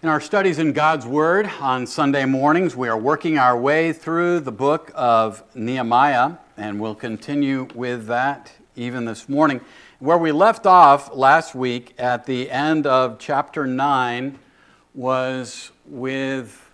In 0.00 0.08
our 0.08 0.20
studies 0.20 0.60
in 0.60 0.74
God's 0.74 1.04
Word 1.06 1.50
on 1.60 1.84
Sunday 1.84 2.24
mornings, 2.24 2.76
we 2.76 2.86
are 2.88 2.96
working 2.96 3.36
our 3.36 3.58
way 3.58 3.92
through 3.92 4.38
the 4.38 4.52
book 4.52 4.92
of 4.94 5.42
Nehemiah, 5.56 6.34
and 6.56 6.78
we'll 6.78 6.94
continue 6.94 7.66
with 7.74 8.06
that 8.06 8.52
even 8.76 9.06
this 9.06 9.28
morning. 9.28 9.60
Where 9.98 10.16
we 10.16 10.30
left 10.30 10.66
off 10.66 11.12
last 11.12 11.56
week 11.56 11.94
at 11.98 12.26
the 12.26 12.48
end 12.48 12.86
of 12.86 13.18
chapter 13.18 13.66
9 13.66 14.38
was 14.94 15.72
with 15.84 16.70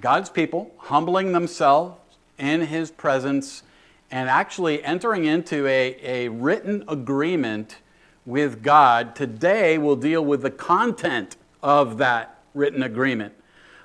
God's 0.00 0.30
people 0.30 0.72
humbling 0.78 1.32
themselves 1.32 1.96
in 2.38 2.60
His 2.60 2.92
presence 2.92 3.64
and 4.12 4.28
actually 4.28 4.80
entering 4.84 5.24
into 5.24 5.66
a, 5.66 5.98
a 6.04 6.28
written 6.28 6.84
agreement 6.86 7.78
with 8.24 8.62
God. 8.62 9.16
Today, 9.16 9.76
we'll 9.76 9.96
deal 9.96 10.24
with 10.24 10.42
the 10.42 10.52
content 10.52 11.34
of 11.60 11.98
that 11.98 12.33
written 12.54 12.84
agreement. 12.84 13.34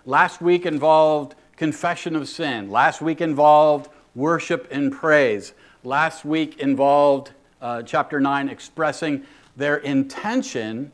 Last 0.05 0.41
week 0.41 0.65
involved 0.65 1.35
confession 1.57 2.15
of 2.15 2.29
sin. 2.29 2.69
Last 2.69 3.01
week 3.01 3.19
involved 3.19 3.89
worship 4.15 4.67
and 4.71 4.91
praise. 4.91 5.53
Last 5.83 6.23
week 6.23 6.59
involved 6.59 7.31
uh, 7.61 7.81
chapter 7.81 8.19
9 8.19 8.47
expressing 8.47 9.25
their 9.57 9.77
intention 9.77 10.91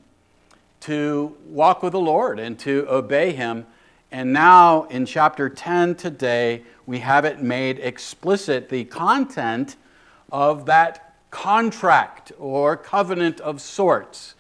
to 0.82 1.36
walk 1.48 1.84
with 1.84 1.92
the 1.92 2.00
Lord 2.00 2.40
and 2.40 2.58
to 2.60 2.88
obey 2.90 3.34
Him. 3.34 3.66
And 4.12 4.32
now 4.32 4.84
in 4.86 5.06
chapter 5.06 5.50
10 5.50 5.96
today, 5.96 6.64
we 6.86 7.00
have 7.00 7.26
it 7.26 7.42
made 7.42 7.80
explicit 7.80 8.70
the 8.70 8.86
content 8.86 9.76
of 10.32 10.66
that 10.68 11.16
contract 11.30 12.32
or 12.40 12.78
covenant 12.78 13.42
of 13.42 13.60
sorts. 13.60 14.36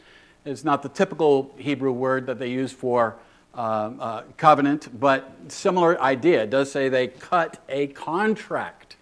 It's 0.45 0.63
not 0.63 0.83
the 0.83 0.89
typical 0.89 1.55
Hebrew 1.57 1.91
word 1.91 2.27
that 2.27 2.37
they 2.37 2.51
use 2.51 2.71
for 2.71 3.15
uh, 3.55 3.57
uh, 3.99 4.23
covenant, 4.37 4.99
but 4.99 5.33
similar 5.47 5.99
idea. 5.99 6.43
It 6.43 6.51
does 6.51 6.71
say 6.71 6.87
they 6.87 7.07
cut 7.07 7.63
a 7.67 7.87
contract 7.87 8.95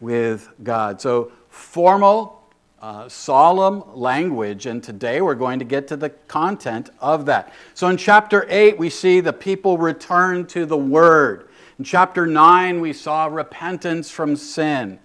with 0.00 0.48
God. 0.62 0.98
So, 0.98 1.30
formal, 1.50 2.42
uh, 2.80 3.06
solemn 3.06 3.84
language, 3.94 4.64
and 4.64 4.82
today 4.82 5.20
we're 5.20 5.34
going 5.34 5.58
to 5.58 5.64
get 5.66 5.88
to 5.88 5.96
the 5.96 6.08
content 6.08 6.88
of 7.00 7.26
that. 7.26 7.52
So, 7.74 7.88
in 7.88 7.98
chapter 7.98 8.46
8, 8.48 8.78
we 8.78 8.88
see 8.88 9.20
the 9.20 9.34
people 9.34 9.76
return 9.76 10.46
to 10.46 10.64
the 10.64 10.78
Word. 10.78 11.50
In 11.78 11.84
chapter 11.84 12.26
9, 12.26 12.80
we 12.80 12.94
saw 12.94 13.26
repentance 13.26 14.10
from 14.10 14.36
sin. 14.36 14.98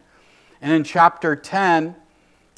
And 0.61 0.71
in 0.71 0.85
chapter 0.85 1.35
10, 1.35 1.93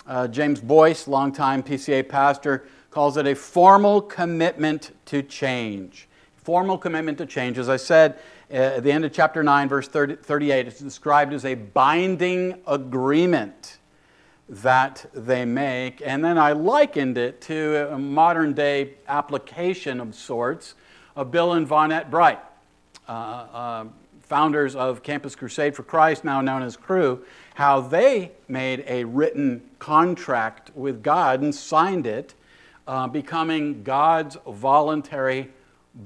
uh, 0.05 0.27
James 0.27 0.59
Boice, 0.59 1.07
longtime 1.07 1.63
PCA 1.63 2.07
pastor, 2.07 2.67
calls 2.95 3.17
it 3.17 3.27
a 3.27 3.35
formal 3.35 4.01
commitment 4.01 4.91
to 5.05 5.21
change 5.21 6.07
formal 6.45 6.77
commitment 6.77 7.17
to 7.17 7.25
change. 7.25 7.57
As 7.57 7.69
I 7.69 7.77
said 7.77 8.19
uh, 8.51 8.77
at 8.77 8.83
the 8.83 8.91
end 8.91 9.03
of 9.03 9.11
chapter 9.11 9.41
9, 9.41 9.67
verse 9.67 9.87
30, 9.87 10.17
38, 10.17 10.67
it's 10.67 10.79
described 10.79 11.33
as 11.33 11.43
a 11.43 11.55
binding 11.55 12.61
agreement 12.67 13.79
that 14.47 15.07
they 15.15 15.43
make. 15.43 16.03
And 16.05 16.23
then 16.23 16.37
I 16.37 16.51
likened 16.51 17.17
it 17.17 17.41
to 17.41 17.91
a 17.91 17.97
modern 17.97 18.53
day 18.53 18.93
application 19.07 19.99
of 19.99 20.13
sorts 20.13 20.75
of 21.15 21.31
Bill 21.31 21.53
and 21.53 21.67
Vonette 21.67 22.11
Bright, 22.11 22.39
uh, 23.09 23.11
uh, 23.11 23.85
founders 24.21 24.75
of 24.75 25.01
Campus 25.01 25.35
Crusade 25.35 25.75
for 25.75 25.81
Christ, 25.81 26.23
now 26.23 26.41
known 26.41 26.61
as 26.61 26.77
Cru, 26.77 27.25
how 27.55 27.81
they 27.81 28.33
made 28.47 28.83
a 28.85 29.03
written 29.03 29.67
contract 29.79 30.69
with 30.75 31.01
God 31.01 31.41
and 31.41 31.55
signed 31.55 32.05
it, 32.05 32.35
uh, 32.87 33.07
becoming 33.07 33.83
God's 33.83 34.37
voluntary 34.47 35.51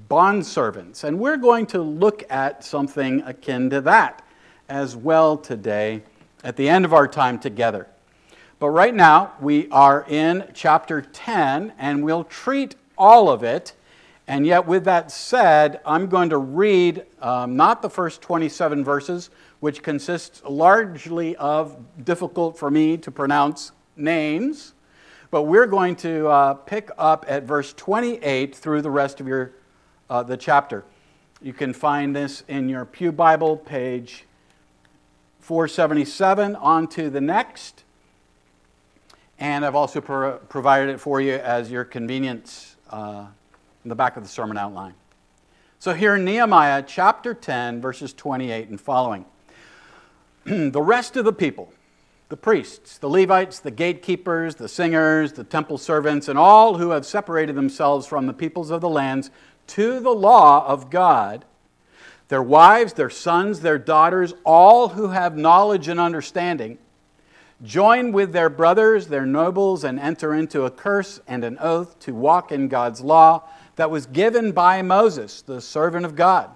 bondservants. 0.10 1.04
And 1.04 1.20
we're 1.20 1.38
going 1.38 1.66
to 1.68 1.82
look 1.82 2.24
at 2.32 2.64
something 2.64 3.22
akin 3.22 3.70
to 3.72 3.82
that 3.82 4.24
as 4.68 4.96
well 4.96 5.38
today 5.38 6.04
at 6.44 6.56
the 6.56 6.70
end 6.70 6.86
of 6.86 6.94
our 6.94 7.08
time 7.08 7.40
together. 7.40 7.88
But 8.60 8.70
right 8.70 8.94
now, 8.94 9.34
we 9.40 9.70
are 9.70 10.06
in 10.08 10.52
chapter 10.54 11.02
10, 11.02 11.74
and 11.78 12.04
we'll 12.04 12.26
treat 12.26 12.76
all 12.98 13.30
of 13.30 13.44
it. 13.44 13.74
And 14.28 14.46
yet, 14.46 14.68
with 14.68 14.84
that 14.84 15.12
said, 15.12 15.80
I'm 15.86 16.08
going 16.08 16.30
to 16.30 16.38
read 16.38 17.06
um, 17.22 17.56
not 17.56 17.82
the 17.82 17.90
first 17.90 18.22
27 18.22 18.84
verses, 18.84 19.30
which 19.60 19.82
consists 19.82 20.42
largely 20.48 21.36
of 21.38 21.78
difficult 22.04 22.58
for 22.58 22.70
me 22.70 22.98
to 22.98 23.10
pronounce 23.12 23.72
names, 23.96 24.74
but 25.32 25.44
we're 25.44 25.68
going 25.68 25.96
to 25.98 26.28
uh, 26.28 26.54
pick 26.56 26.90
up 26.98 27.26
at 27.28 27.44
verse 27.44 27.74
28 27.74 28.56
through 28.56 28.82
the 28.82 28.92
rest 28.92 29.20
of 29.20 29.28
your 29.28 29.52
uh, 30.10 30.24
the 30.24 30.38
chapter. 30.38 30.84
You 31.42 31.54
can 31.54 31.74
find 31.74 32.16
this 32.16 32.44
in 32.48 32.68
your 32.68 32.84
Pew 32.84 33.12
Bible, 33.12 33.56
page 33.56 34.26
477, 35.40 36.56
on 36.56 36.88
to 36.88 37.10
the 37.10 37.22
next. 37.22 37.84
And 39.38 39.64
I've 39.64 39.76
also 39.76 40.02
pro- 40.02 40.38
provided 40.38 40.90
it 40.90 41.00
for 41.00 41.22
you 41.22 41.36
as 41.36 41.72
your 41.72 41.86
convenience 41.86 42.76
uh, 42.90 43.28
in 43.86 43.90
the 43.90 43.96
back 43.96 44.18
of 44.18 44.24
the 44.24 44.30
sermon 44.30 44.58
outline. 44.58 44.96
So, 45.80 45.94
here 45.94 46.16
in 46.16 46.26
Nehemiah 46.26 46.84
chapter 46.86 47.34
10, 47.34 47.80
verses 47.80 48.12
28 48.12 48.68
and 48.68 48.82
following, 48.82 49.26
the 50.44 50.82
rest 50.82 51.16
of 51.16 51.24
the 51.24 51.32
people, 51.32 51.72
the 52.30 52.38
priests, 52.38 53.00
the 53.00 53.10
Levites, 53.10 53.60
the 53.60 53.72
gatekeepers, 53.72 54.56
the 54.56 54.70
singers, 54.70 55.34
the 55.34 55.44
temple 55.44 55.80
servants, 55.80 56.28
and 56.28 56.38
all 56.38 56.78
who 56.78 56.92
have 56.92 57.06
separated 57.06 57.56
themselves 57.56 58.06
from 58.06 58.28
the 58.28 58.34
peoples 58.34 58.70
of 58.70 58.82
the 58.82 58.90
lands 58.90 59.32
to 59.66 60.00
the 60.00 60.14
law 60.14 60.66
of 60.68 60.92
God, 60.92 61.44
their 62.28 62.44
wives, 62.44 62.94
their 62.94 63.10
sons, 63.10 63.62
their 63.62 63.80
daughters, 63.80 64.36
all 64.44 64.90
who 64.90 65.08
have 65.08 65.36
knowledge 65.36 65.88
and 65.88 66.00
understanding, 66.00 66.78
join 67.64 68.12
with 68.12 68.32
their 68.32 68.50
brothers, 68.50 69.08
their 69.08 69.26
nobles, 69.26 69.84
and 69.84 70.00
enter 70.00 70.36
into 70.36 70.66
a 70.66 70.72
curse 70.72 71.20
and 71.28 71.44
an 71.44 71.58
oath 71.60 72.00
to 72.00 72.14
walk 72.14 72.52
in 72.52 72.68
God's 72.68 73.02
law 73.02 73.44
that 73.76 73.90
was 73.90 74.06
given 74.06 74.52
by 74.52 74.84
Moses, 74.84 75.42
the 75.42 75.62
servant 75.62 76.06
of 76.06 76.16
God, 76.16 76.52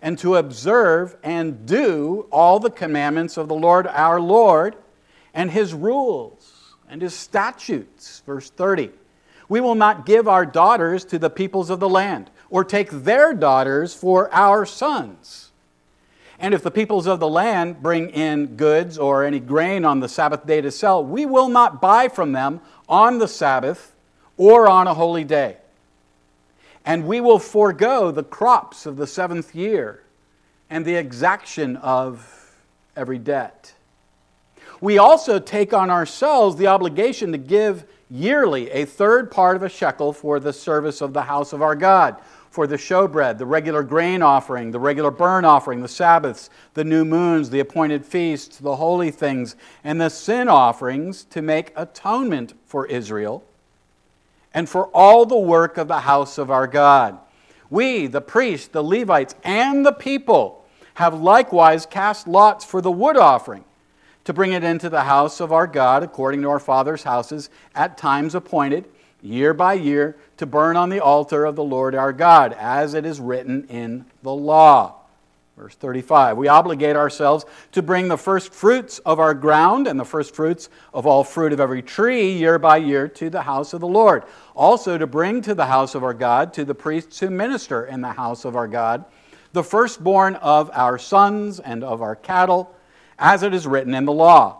and 0.00 0.18
to 0.20 0.36
observe 0.36 1.16
and 1.22 1.66
do 1.66 2.26
all 2.32 2.58
the 2.58 2.70
commandments 2.70 3.36
of 3.36 3.48
the 3.48 3.54
Lord 3.54 3.86
our 3.86 4.18
Lord 4.18 4.76
and 5.34 5.50
his 5.50 5.74
rules 5.74 6.74
and 6.88 7.02
his 7.02 7.14
statutes. 7.14 8.22
Verse 8.26 8.50
30. 8.50 8.90
We 9.48 9.60
will 9.60 9.74
not 9.74 10.06
give 10.06 10.28
our 10.28 10.46
daughters 10.46 11.04
to 11.06 11.18
the 11.18 11.30
peoples 11.30 11.68
of 11.70 11.80
the 11.80 11.88
land 11.88 12.30
or 12.48 12.64
take 12.64 12.90
their 12.90 13.34
daughters 13.34 13.94
for 13.94 14.32
our 14.32 14.64
sons. 14.64 15.50
And 16.38 16.54
if 16.54 16.62
the 16.62 16.70
peoples 16.70 17.06
of 17.06 17.20
the 17.20 17.28
land 17.28 17.82
bring 17.82 18.10
in 18.10 18.56
goods 18.56 18.98
or 18.98 19.24
any 19.24 19.40
grain 19.40 19.84
on 19.84 20.00
the 20.00 20.08
Sabbath 20.08 20.46
day 20.46 20.60
to 20.60 20.70
sell, 20.70 21.04
we 21.04 21.24
will 21.24 21.48
not 21.48 21.80
buy 21.80 22.08
from 22.08 22.32
them 22.32 22.60
on 22.88 23.18
the 23.18 23.28
Sabbath 23.28 23.94
or 24.36 24.68
on 24.68 24.86
a 24.86 24.94
holy 24.94 25.24
day. 25.24 25.58
And 26.84 27.06
we 27.06 27.20
will 27.20 27.38
forego 27.38 28.10
the 28.10 28.24
crops 28.24 28.86
of 28.86 28.96
the 28.96 29.06
seventh 29.06 29.54
year 29.54 30.02
and 30.68 30.84
the 30.84 30.96
exaction 30.96 31.76
of 31.76 32.56
every 32.96 33.18
debt. 33.18 33.74
We 34.82 34.98
also 34.98 35.38
take 35.38 35.72
on 35.72 35.90
ourselves 35.90 36.56
the 36.56 36.66
obligation 36.66 37.30
to 37.30 37.38
give 37.38 37.84
yearly 38.10 38.68
a 38.72 38.84
third 38.84 39.30
part 39.30 39.54
of 39.54 39.62
a 39.62 39.68
shekel 39.68 40.12
for 40.12 40.40
the 40.40 40.52
service 40.52 41.00
of 41.00 41.12
the 41.12 41.22
house 41.22 41.52
of 41.52 41.62
our 41.62 41.76
God 41.76 42.16
for 42.50 42.66
the 42.66 42.76
showbread, 42.76 43.38
the 43.38 43.46
regular 43.46 43.84
grain 43.84 44.22
offering, 44.22 44.72
the 44.72 44.80
regular 44.80 45.12
burnt 45.12 45.46
offering, 45.46 45.82
the 45.82 45.88
Sabbaths, 45.88 46.50
the 46.74 46.82
new 46.82 47.04
moons, 47.04 47.48
the 47.48 47.60
appointed 47.60 48.04
feasts, 48.04 48.58
the 48.58 48.74
holy 48.74 49.12
things, 49.12 49.54
and 49.84 50.00
the 50.00 50.08
sin 50.08 50.48
offerings 50.48 51.22
to 51.26 51.40
make 51.42 51.72
atonement 51.76 52.52
for 52.66 52.84
Israel 52.86 53.44
and 54.52 54.68
for 54.68 54.88
all 54.88 55.24
the 55.24 55.38
work 55.38 55.78
of 55.78 55.86
the 55.86 56.00
house 56.00 56.38
of 56.38 56.50
our 56.50 56.66
God. 56.66 57.18
We, 57.70 58.08
the 58.08 58.20
priests, 58.20 58.66
the 58.66 58.82
Levites, 58.82 59.36
and 59.44 59.86
the 59.86 59.92
people, 59.92 60.66
have 60.94 61.14
likewise 61.14 61.86
cast 61.86 62.26
lots 62.26 62.64
for 62.64 62.80
the 62.80 62.90
wood 62.90 63.16
offering 63.16 63.64
to 64.24 64.32
bring 64.32 64.52
it 64.52 64.64
into 64.64 64.88
the 64.88 65.02
house 65.02 65.40
of 65.40 65.52
our 65.52 65.66
God 65.66 66.02
according 66.02 66.42
to 66.42 66.50
our 66.50 66.58
fathers' 66.58 67.02
houses 67.02 67.50
at 67.74 67.98
times 67.98 68.34
appointed 68.34 68.86
year 69.22 69.54
by 69.54 69.74
year 69.74 70.16
to 70.36 70.46
burn 70.46 70.76
on 70.76 70.88
the 70.88 71.00
altar 71.00 71.44
of 71.44 71.56
the 71.56 71.64
Lord 71.64 71.94
our 71.94 72.12
God, 72.12 72.52
as 72.54 72.94
it 72.94 73.06
is 73.06 73.20
written 73.20 73.66
in 73.68 74.04
the 74.22 74.32
law. 74.32 74.96
Verse 75.56 75.74
35 75.74 76.36
We 76.36 76.48
obligate 76.48 76.96
ourselves 76.96 77.44
to 77.72 77.82
bring 77.82 78.08
the 78.08 78.16
first 78.16 78.52
fruits 78.52 78.98
of 79.00 79.20
our 79.20 79.34
ground 79.34 79.86
and 79.86 80.00
the 80.00 80.04
first 80.04 80.34
fruits 80.34 80.68
of 80.92 81.06
all 81.06 81.24
fruit 81.24 81.52
of 81.52 81.60
every 81.60 81.82
tree 81.82 82.32
year 82.32 82.58
by 82.58 82.78
year 82.78 83.06
to 83.06 83.30
the 83.30 83.42
house 83.42 83.72
of 83.74 83.80
the 83.80 83.86
Lord. 83.86 84.24
Also, 84.54 84.98
to 84.98 85.06
bring 85.06 85.42
to 85.42 85.54
the 85.54 85.66
house 85.66 85.94
of 85.94 86.02
our 86.02 86.14
God, 86.14 86.52
to 86.54 86.64
the 86.64 86.74
priests 86.74 87.20
who 87.20 87.30
minister 87.30 87.84
in 87.84 88.00
the 88.00 88.12
house 88.12 88.44
of 88.44 88.56
our 88.56 88.66
God, 88.66 89.04
the 89.52 89.62
firstborn 89.62 90.36
of 90.36 90.70
our 90.72 90.98
sons 90.98 91.60
and 91.60 91.84
of 91.84 92.00
our 92.00 92.16
cattle, 92.16 92.74
as 93.22 93.44
it 93.44 93.54
is 93.54 93.68
written 93.68 93.94
in 93.94 94.04
the 94.04 94.12
law 94.12 94.58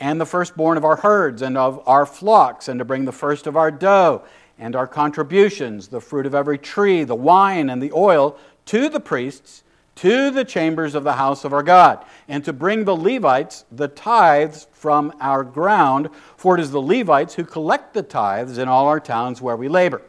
and 0.00 0.18
the 0.18 0.26
firstborn 0.26 0.78
of 0.78 0.86
our 0.86 0.96
herds 0.96 1.42
and 1.42 1.56
of 1.56 1.86
our 1.86 2.06
flocks, 2.06 2.66
and 2.66 2.78
to 2.78 2.84
bring 2.84 3.04
the 3.04 3.12
first 3.12 3.46
of 3.46 3.56
our 3.56 3.70
dough, 3.70 4.24
and 4.58 4.74
our 4.74 4.86
contributions, 4.86 5.88
the 5.88 6.00
fruit 6.00 6.26
of 6.26 6.34
every 6.34 6.56
tree, 6.56 7.04
the 7.04 7.14
wine, 7.14 7.68
and 7.68 7.82
the 7.82 7.92
oil, 7.92 8.36
to 8.64 8.88
the 8.88 8.98
priests, 8.98 9.62
to 9.96 10.30
the 10.30 10.44
chambers 10.44 10.94
of 10.94 11.04
the 11.04 11.12
house 11.12 11.44
of 11.44 11.52
our 11.52 11.62
God, 11.62 12.04
and 12.26 12.44
to 12.44 12.52
bring 12.52 12.84
the 12.84 12.96
Levites 12.96 13.66
the 13.70 13.88
tithes 13.88 14.66
from 14.72 15.12
our 15.20 15.44
ground, 15.44 16.08
for 16.36 16.54
it 16.54 16.60
is 16.60 16.70
the 16.70 16.82
Levites 16.82 17.34
who 17.34 17.44
collect 17.44 17.94
the 17.94 18.02
tithes 18.02 18.58
in 18.58 18.66
all 18.66 18.88
our 18.88 19.00
towns 19.00 19.42
where 19.42 19.56
we 19.56 19.68
labor. 19.68 20.02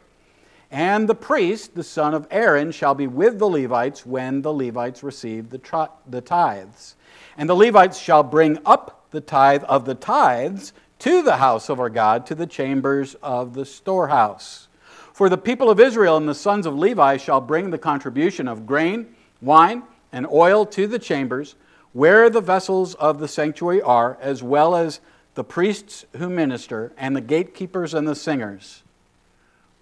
And 0.76 1.08
the 1.08 1.16
priest, 1.16 1.74
the 1.74 1.86
son 1.86 2.14
of 2.14 2.28
Aaron, 2.30 2.70
shall 2.70 2.94
be 2.96 3.08
with 3.08 3.40
the 3.40 3.48
Levites 3.48 4.06
when 4.06 4.42
the 4.42 4.52
Levites 4.52 5.04
receive 5.04 5.50
the, 5.50 5.58
tri- 5.58 5.88
the 6.06 6.20
tithes. 6.20 6.98
And 7.38 7.50
the 7.50 7.56
Levites 7.56 7.98
shall 7.98 8.24
bring 8.24 8.60
up 8.66 9.06
the 9.12 9.22
tithe 9.22 9.64
of 9.70 9.86
the 9.86 9.96
tithes 9.96 10.74
to 11.00 11.22
the 11.22 11.38
house 11.38 11.70
of 11.70 11.80
our 11.80 11.90
God, 11.90 12.26
to 12.26 12.36
the 12.36 12.46
chambers 12.46 13.16
of 13.24 13.54
the 13.54 13.66
storehouse. 13.66 14.68
For 15.14 15.30
the 15.30 15.38
people 15.38 15.70
of 15.70 15.80
Israel 15.80 16.18
and 16.18 16.28
the 16.28 16.36
sons 16.36 16.66
of 16.66 16.78
Levi 16.78 17.16
shall 17.16 17.40
bring 17.40 17.70
the 17.70 17.78
contribution 17.78 18.46
of 18.46 18.66
grain, 18.66 19.16
wine, 19.42 19.84
and 20.12 20.28
oil 20.28 20.66
to 20.66 20.88
the 20.88 21.00
chambers 21.00 21.56
where 21.94 22.30
the 22.30 22.42
vessels 22.42 22.96
of 22.96 23.20
the 23.20 23.30
sanctuary 23.30 23.82
are, 23.82 24.18
as 24.20 24.44
well 24.44 24.76
as 24.76 25.00
the 25.36 25.44
priests 25.46 26.06
who 26.18 26.30
minister, 26.30 26.92
and 26.98 27.16
the 27.16 27.22
gatekeepers 27.22 27.94
and 27.94 28.06
the 28.06 28.14
singers. 28.14 28.84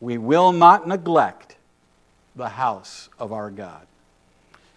We 0.04 0.18
will 0.18 0.52
not 0.52 0.86
neglect 0.86 1.56
the 2.36 2.50
house 2.50 3.08
of 3.18 3.32
our 3.32 3.50
God. 3.50 3.88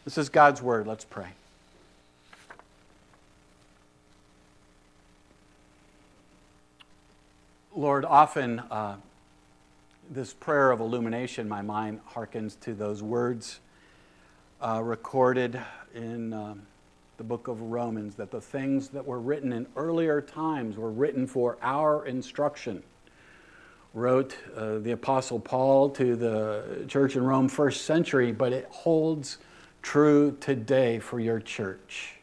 This 0.05 0.19
is 0.19 0.29
God's 0.29 0.63
word. 0.63 0.87
Let's 0.87 1.05
pray. 1.05 1.31
Lord, 7.75 8.05
often 8.05 8.61
uh, 8.61 8.99
this 10.09 10.33
prayer 10.33 10.71
of 10.71 10.79
illumination, 10.79 11.49
my 11.49 11.61
mind 11.61 11.99
hearkens 12.07 12.55
to 12.61 12.73
those 12.73 13.03
words 13.03 13.59
uh, 14.61 14.81
recorded 14.81 15.61
in 15.93 16.35
um, 16.35 16.63
the 17.17 17.25
book 17.25 17.49
of 17.49 17.61
Romans 17.63 18.15
that 18.15 18.31
the 18.31 18.41
things 18.41 18.91
that 18.91 19.05
were 19.05 19.19
written 19.19 19.53
in 19.53 19.67
earlier 19.75 20.21
times 20.21 20.77
were 20.77 20.93
written 20.93 21.27
for 21.27 21.59
our 21.63 22.07
instruction. 22.07 22.85
Wrote 23.97 24.37
uh, 24.55 24.77
the 24.81 24.91
Apostle 24.91 25.41
Paul 25.41 25.89
to 25.89 26.17
the 26.17 26.85
church 26.87 27.17
in 27.17 27.25
Rome, 27.25 27.49
first 27.49 27.87
century, 27.87 28.31
but 28.31 28.53
it 28.53 28.67
holds 28.71 29.39
true 29.81 30.37
today 30.39 30.99
for 30.99 31.19
your 31.19 31.41
church. 31.41 32.17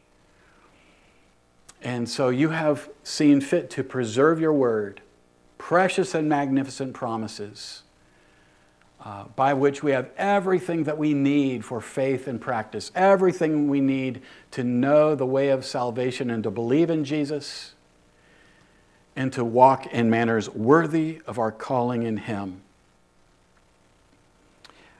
And 1.81 2.07
so 2.07 2.29
you 2.29 2.49
have 2.49 2.91
seen 3.01 3.41
fit 3.41 3.71
to 3.71 3.83
preserve 3.83 4.39
your 4.39 4.53
word 4.53 5.01
precious 5.57 6.13
and 6.13 6.29
magnificent 6.29 6.93
promises 6.93 7.81
uh, 9.03 9.23
by 9.35 9.55
which 9.55 9.81
we 9.81 9.93
have 9.93 10.11
everything 10.15 10.83
that 10.83 10.99
we 10.99 11.15
need 11.15 11.65
for 11.65 11.81
faith 11.81 12.27
and 12.27 12.39
practice, 12.39 12.91
everything 12.93 13.67
we 13.67 13.81
need 13.81 14.21
to 14.51 14.63
know 14.63 15.15
the 15.15 15.25
way 15.25 15.49
of 15.49 15.65
salvation 15.65 16.29
and 16.29 16.43
to 16.43 16.51
believe 16.51 16.91
in 16.91 17.03
Jesus 17.03 17.73
and 19.15 19.31
to 19.33 19.43
walk 19.43 19.87
in 19.87 20.09
manners 20.09 20.49
worthy 20.49 21.21
of 21.27 21.37
our 21.37 21.51
calling 21.51 22.03
in 22.03 22.17
Him. 22.17 22.61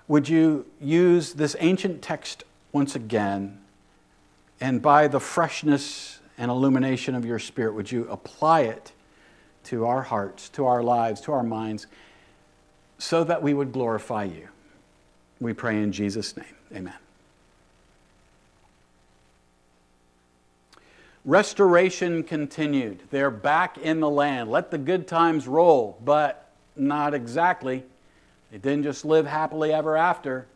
Would 0.08 0.30
you 0.30 0.66
use 0.80 1.34
this 1.34 1.56
ancient 1.60 2.02
text 2.02 2.44
once 2.72 2.96
again, 2.96 3.60
and 4.60 4.82
by 4.82 5.08
the 5.08 5.20
freshness 5.20 6.20
and 6.38 6.52
illumination 6.52 7.16
of 7.16 7.26
your 7.26 7.40
Spirit, 7.40 7.74
would 7.74 7.92
you 7.92 8.08
apply 8.10 8.62
it? 8.62 8.92
to 9.66 9.86
our 9.86 10.02
hearts, 10.02 10.50
to 10.50 10.66
our 10.66 10.84
lives, 10.84 11.22
to 11.22 11.32
our 11.32 11.44
minds, 11.44 11.88
so 12.98 13.24
that 13.24 13.42
we 13.42 13.54
would 13.54 13.72
glorify 13.72 14.24
you. 14.26 14.48
We 15.40 15.54
pray 15.54 15.82
in 15.82 15.92
Jesus' 15.92 16.36
name. 16.38 16.46
Amen. 16.74 16.94
Restoration 21.26 22.24
continued. 22.24 23.04
They're 23.10 23.32
back 23.32 23.78
in 23.78 24.02
the 24.02 24.10
land. 24.10 24.52
Let 24.52 24.72
the 24.72 24.78
good 24.78 25.08
times 25.08 25.48
roll, 25.48 25.98
but 26.04 26.50
not 26.76 27.14
exactly. 27.14 27.84
They 28.52 28.58
didn't 28.58 28.84
just 28.84 29.06
live 29.06 29.26
happily 29.26 29.72
ever 29.72 29.96
after. 29.96 30.48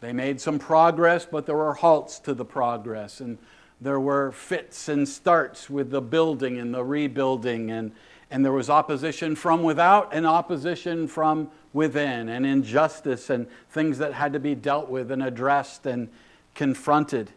They 0.00 0.12
made 0.12 0.40
some 0.40 0.60
progress, 0.60 1.26
but 1.26 1.44
there 1.44 1.56
were 1.56 1.74
halts 1.74 2.20
to 2.20 2.34
the 2.34 2.44
progress. 2.44 3.20
And 3.20 3.36
there 3.80 3.98
were 3.98 4.30
fits 4.30 4.88
and 4.88 5.08
starts 5.08 5.68
with 5.68 5.90
the 5.90 6.00
building 6.00 6.58
and 6.58 6.72
the 6.72 6.84
rebuilding, 6.84 7.70
and, 7.70 7.92
and 8.30 8.44
there 8.44 8.52
was 8.52 8.70
opposition 8.70 9.34
from 9.34 9.64
without 9.64 10.10
and 10.12 10.26
opposition 10.26 11.08
from 11.08 11.50
within, 11.72 12.28
and 12.28 12.46
injustice 12.46 13.28
and 13.28 13.48
things 13.70 13.98
that 13.98 14.14
had 14.14 14.32
to 14.32 14.40
be 14.40 14.54
dealt 14.54 14.88
with 14.88 15.10
and 15.10 15.22
addressed 15.22 15.84
and 15.84 16.08
confronted. 16.54 17.30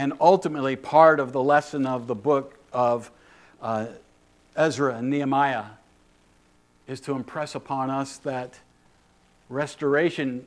And 0.00 0.14
ultimately, 0.18 0.76
part 0.76 1.20
of 1.20 1.32
the 1.32 1.42
lesson 1.42 1.84
of 1.84 2.06
the 2.06 2.14
book 2.14 2.58
of 2.72 3.10
uh, 3.60 3.88
Ezra 4.56 4.94
and 4.94 5.10
Nehemiah 5.10 5.66
is 6.88 7.02
to 7.02 7.12
impress 7.12 7.54
upon 7.54 7.90
us 7.90 8.16
that 8.16 8.60
restoration 9.50 10.46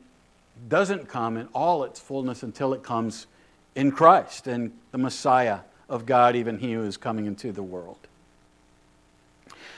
doesn't 0.69 1.07
come 1.07 1.37
in 1.37 1.47
all 1.53 1.83
its 1.83 1.99
fullness 1.99 2.41
until 2.41 2.73
it 2.73 2.81
comes 2.81 3.27
in 3.75 3.91
Christ 3.91 4.47
and 4.47 4.71
the 4.91 4.97
Messiah 4.97 5.59
of 5.87 6.07
God, 6.07 6.35
even 6.35 6.57
he 6.57 6.73
who 6.73 6.81
is 6.81 6.97
coming 6.97 7.27
into 7.27 7.51
the 7.51 7.61
world. 7.61 7.99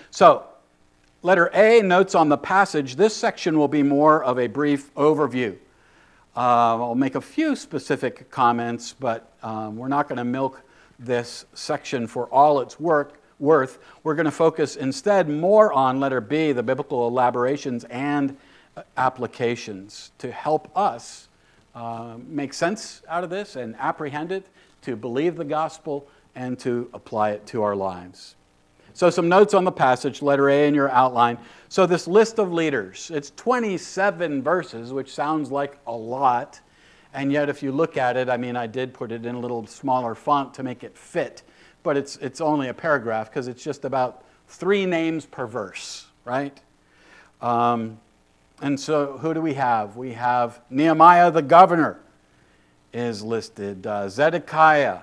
So, 0.10 0.45
letter 1.22 1.51
A 1.54 1.81
notes 1.81 2.16
on 2.16 2.30
the 2.30 2.38
passage. 2.38 2.95
This 2.95 3.13
section 3.13 3.57
will 3.57 3.68
be 3.68 3.83
more 3.83 4.24
of 4.24 4.39
a 4.39 4.48
brief 4.48 4.94
overview. 4.95 5.57
Uh, 6.35 6.83
I'll 6.83 6.95
make 6.95 7.15
a 7.15 7.21
few 7.21 7.55
specific 7.55 8.29
comments, 8.29 8.93
but 8.99 9.31
um, 9.41 9.77
we're 9.77 9.87
not 9.87 10.09
going 10.09 10.17
to 10.17 10.25
milk 10.25 10.61
this 10.99 11.45
section 11.53 12.07
for 12.07 12.27
all 12.27 12.59
its 12.59 12.77
work, 12.77 13.21
worth. 13.39 13.79
We're 14.03 14.15
going 14.15 14.25
to 14.25 14.31
focus 14.31 14.75
instead 14.75 15.29
more 15.29 15.71
on 15.71 16.01
letter 16.01 16.19
B, 16.19 16.51
the 16.51 16.61
biblical 16.61 17.07
elaborations 17.07 17.85
and 17.85 18.35
applications, 18.97 20.11
to 20.17 20.29
help 20.29 20.69
us 20.77 21.29
uh, 21.73 22.17
make 22.27 22.53
sense 22.53 23.01
out 23.07 23.23
of 23.23 23.29
this 23.29 23.55
and 23.55 23.73
apprehend 23.77 24.33
it, 24.33 24.47
to 24.81 24.97
believe 24.97 25.38
the 25.38 25.45
gospel, 25.45 26.05
and 26.35 26.59
to 26.59 26.89
apply 26.93 27.31
it 27.31 27.45
to 27.47 27.63
our 27.63 27.77
lives. 27.77 28.35
So, 28.93 29.09
some 29.09 29.27
notes 29.29 29.53
on 29.53 29.63
the 29.63 29.71
passage, 29.71 30.21
letter 30.21 30.49
A 30.49 30.67
in 30.67 30.73
your 30.73 30.89
outline. 30.89 31.38
So, 31.75 31.86
this 31.86 32.07
list 32.07 32.39
of 32.39 32.54
leaders, 32.54 33.12
it's 33.13 33.31
27 33.31 34.42
verses, 34.42 34.94
which 34.94 35.13
sounds 35.13 35.51
like 35.51 35.77
a 35.88 35.92
lot. 35.92 36.62
And 37.13 37.34
yet, 37.34 37.50
if 37.50 37.62
you 37.62 37.74
look 37.74 37.98
at 37.98 38.15
it, 38.15 38.29
I 38.29 38.38
mean, 38.38 38.55
I 38.55 38.65
did 38.65 38.94
put 38.94 39.12
it 39.12 39.25
in 39.25 39.36
a 39.36 39.39
little 39.39 39.67
smaller 39.67 40.15
font 40.15 40.53
to 40.53 40.63
make 40.63 40.86
it 40.86 40.98
fit, 40.98 41.44
but 41.84 41.98
it's, 41.98 42.15
it's 42.22 42.39
only 42.39 42.70
a 42.70 42.74
paragraph 42.74 43.29
because 43.29 43.50
it's 43.50 43.62
just 43.62 43.84
about 43.84 44.24
three 44.48 44.86
names 44.86 45.25
per 45.25 45.46
verse, 45.46 46.08
right? 46.24 46.58
Um, 47.41 48.00
and 48.62 48.79
so, 48.79 49.17
who 49.17 49.34
do 49.34 49.41
we 49.41 49.55
have? 49.55 49.98
We 49.98 50.13
have 50.13 50.62
Nehemiah 50.70 51.29
the 51.29 51.41
governor 51.41 52.00
is 52.94 53.22
listed, 53.22 53.86
uh, 53.86 54.08
Zedekiah. 54.08 55.00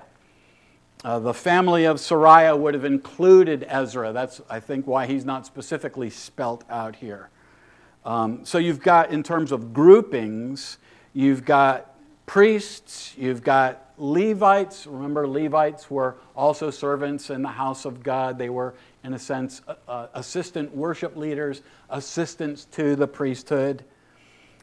Uh, 1.03 1.19
the 1.19 1.33
family 1.33 1.83
of 1.83 1.97
Seraiah 1.97 2.57
would 2.57 2.73
have 2.73 2.85
included 2.85 3.65
Ezra. 3.67 4.13
That's, 4.13 4.39
I 4.49 4.61
think, 4.61 4.87
why 4.87 5.05
he's 5.05 5.25
not 5.25 5.45
specifically 5.45 6.09
spelt 6.09 6.63
out 6.69 6.95
here. 6.95 7.29
Um, 8.05 8.45
so 8.45 8.57
you've 8.57 8.81
got, 8.81 9.11
in 9.11 9.21
terms 9.21 9.51
of 9.51 9.73
groupings, 9.73 10.77
you've 11.13 11.43
got 11.43 11.93
priests, 12.25 13.15
you've 13.17 13.43
got 13.43 13.91
Levites. 13.97 14.87
Remember, 14.87 15.27
Levites 15.27 15.91
were 15.91 16.15
also 16.35 16.71
servants 16.71 17.29
in 17.29 17.41
the 17.41 17.49
house 17.49 17.83
of 17.83 18.01
God. 18.01 18.37
They 18.37 18.49
were 18.49 18.73
in 19.03 19.13
a 19.13 19.19
sense, 19.19 19.61
uh, 19.87 20.07
assistant 20.13 20.73
worship 20.73 21.17
leaders, 21.17 21.61
assistants 21.89 22.65
to 22.71 22.95
the 22.95 23.07
priesthood. 23.07 23.83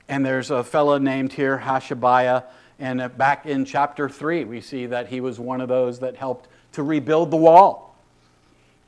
And 0.09 0.25
there's 0.25 0.51
a 0.51 0.65
fellow 0.65 0.97
named 0.99 1.35
here, 1.35 1.59
Hashabiah. 1.59 2.45
And 2.81 3.01
uh, 3.01 3.09
back 3.09 3.47
in 3.47 3.65
chapter 3.65 4.09
3, 4.09 4.45
we 4.45 4.61
see 4.61 4.87
that 4.87 5.09
he 5.09 5.21
was 5.21 5.39
one 5.39 5.61
of 5.61 5.69
those 5.69 6.01
that 6.01 6.17
helped 6.17 6.49
to 6.73 6.83
rebuild 6.83 7.31
the 7.31 7.37
wall. 7.37 7.95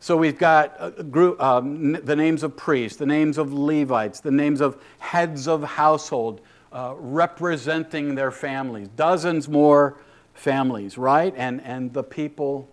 So 0.01 0.17
we've 0.17 0.39
got 0.39 0.75
a 0.81 1.05
group, 1.05 1.41
um, 1.41 1.93
the 1.93 2.17
names 2.17 2.43
of 2.43 2.57
priests, 2.57 2.99
the 2.99 3.07
names 3.07 3.39
of 3.39 3.53
Levites, 3.53 4.19
the 4.19 4.33
names 4.33 4.61
of 4.61 4.83
heads 4.99 5.47
of 5.47 5.63
household 5.63 6.41
uh, 6.73 6.95
representing 6.97 8.17
their 8.17 8.33
families, 8.33 8.89
dozens 8.97 9.49
more 9.49 9.99
families, 10.35 10.99
right? 10.99 11.33
And, 11.37 11.61
and 11.61 11.93
the 11.93 12.03
people 12.03 12.69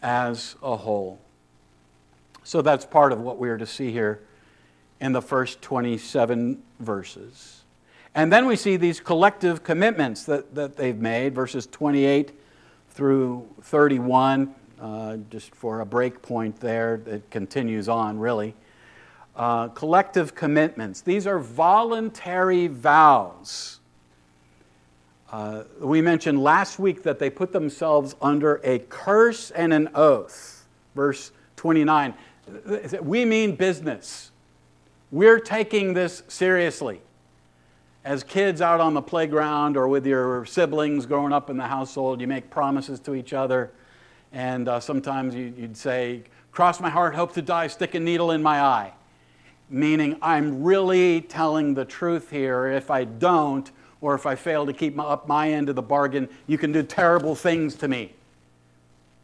as 0.00 0.54
a 0.62 0.76
whole. 0.76 1.18
So 2.44 2.62
that's 2.62 2.86
part 2.86 3.12
of 3.12 3.20
what 3.20 3.38
we 3.38 3.50
are 3.50 3.58
to 3.58 3.66
see 3.66 3.90
here 3.90 4.22
in 5.00 5.12
the 5.12 5.20
first 5.20 5.60
27 5.60 6.62
verses. 6.78 7.64
And 8.16 8.32
then 8.32 8.46
we 8.46 8.56
see 8.56 8.76
these 8.76 8.98
collective 8.98 9.62
commitments 9.62 10.24
that, 10.24 10.54
that 10.54 10.76
they've 10.76 10.98
made, 10.98 11.34
verses 11.34 11.66
28 11.66 12.32
through 12.90 13.46
31, 13.60 14.54
uh, 14.80 15.18
just 15.30 15.54
for 15.54 15.80
a 15.82 15.86
break 15.86 16.22
point 16.22 16.58
there, 16.58 17.00
it 17.06 17.30
continues 17.30 17.88
on 17.88 18.18
really. 18.18 18.54
uh, 19.36 19.68
collective 19.68 20.34
commitments. 20.34 21.02
These 21.02 21.26
are 21.26 21.38
voluntary 21.38 22.66
vows. 22.68 23.80
Uh, 25.30 25.64
we 25.80 26.00
mentioned 26.00 26.42
last 26.42 26.78
week 26.78 27.02
that 27.02 27.18
they 27.18 27.28
put 27.28 27.52
themselves 27.52 28.14
under 28.22 28.60
a 28.64 28.78
curse 28.78 29.50
and 29.50 29.72
an 29.72 29.90
oath. 29.94 30.66
Verse 30.94 31.32
29. 31.56 32.14
We 33.02 33.24
mean 33.24 33.56
business. 33.56 34.30
We're 35.10 35.40
taking 35.40 35.94
this 35.94 36.22
seriously. 36.28 37.02
As 38.06 38.22
kids 38.22 38.62
out 38.62 38.80
on 38.80 38.94
the 38.94 39.02
playground 39.02 39.76
or 39.76 39.88
with 39.88 40.06
your 40.06 40.46
siblings 40.46 41.06
growing 41.06 41.32
up 41.32 41.50
in 41.50 41.56
the 41.56 41.66
household, 41.66 42.20
you 42.20 42.28
make 42.28 42.48
promises 42.50 43.00
to 43.00 43.16
each 43.16 43.32
other. 43.32 43.72
And 44.32 44.68
uh, 44.68 44.78
sometimes 44.78 45.34
you, 45.34 45.52
would 45.58 45.76
say, 45.76 46.22
Cross 46.52 46.78
my 46.78 46.88
heart, 46.88 47.16
hope 47.16 47.34
to 47.34 47.42
die, 47.42 47.66
stick 47.66 47.96
a 47.96 48.00
needle 48.00 48.30
in 48.30 48.44
my 48.44 48.60
eye. 48.60 48.92
Meaning, 49.68 50.18
I'm 50.22 50.62
really 50.62 51.20
telling 51.22 51.74
the 51.74 51.84
truth 51.84 52.30
here. 52.30 52.68
If 52.68 52.92
I 52.92 53.02
don't, 53.02 53.68
or 54.00 54.14
if 54.14 54.24
I 54.24 54.36
fail 54.36 54.64
to 54.66 54.72
keep 54.72 54.94
my, 54.94 55.02
up 55.02 55.26
my 55.26 55.50
end 55.50 55.68
of 55.68 55.74
the 55.74 55.82
bargain, 55.82 56.28
you 56.46 56.58
can 56.58 56.70
do 56.70 56.84
terrible 56.84 57.34
things 57.34 57.74
to 57.74 57.88
me. 57.88 58.14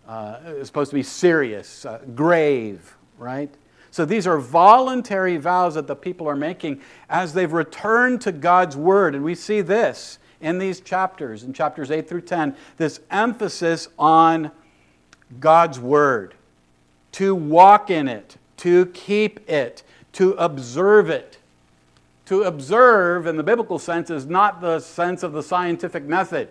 Uh, 0.08 0.40
it's 0.44 0.66
supposed 0.66 0.90
to 0.90 0.96
be 0.96 1.04
serious, 1.04 1.86
uh, 1.86 2.00
grave, 2.16 2.96
right? 3.16 3.54
So 3.92 4.06
these 4.06 4.26
are 4.26 4.38
voluntary 4.38 5.37
vows 5.37 5.75
that 5.75 5.87
the 5.87 5.94
people 5.94 6.26
are 6.28 6.34
making 6.34 6.80
as 7.11 7.34
they've 7.34 7.52
returned 7.52 8.22
to 8.22 8.32
God's 8.32 8.76
word. 8.76 9.14
And 9.14 9.22
we 9.22 9.34
see 9.34 9.61
this 9.61 10.18
in 10.40 10.58
these 10.58 10.80
chapters, 10.80 11.44
in 11.44 11.52
chapters 11.52 11.90
8 11.90 12.08
through 12.08 12.22
10, 12.22 12.56
this 12.78 13.00
emphasis 13.11 13.88
on 13.99 14.50
God's 15.38 15.78
word, 15.78 16.34
to 17.12 17.34
walk 17.34 17.90
in 17.90 18.08
it, 18.08 18.37
to 18.56 18.87
keep 18.87 19.49
it, 19.49 19.82
to 20.14 20.32
observe 20.32 21.11
it. 21.11 21.38
To 22.26 22.44
observe, 22.44 23.26
in 23.26 23.37
the 23.37 23.42
biblical 23.42 23.78
sense, 23.78 24.08
is 24.08 24.25
not 24.25 24.62
the 24.62 24.80
sense 24.80 25.22
of 25.22 25.32
the 25.32 25.42
scientific 25.42 26.04
method, 26.04 26.49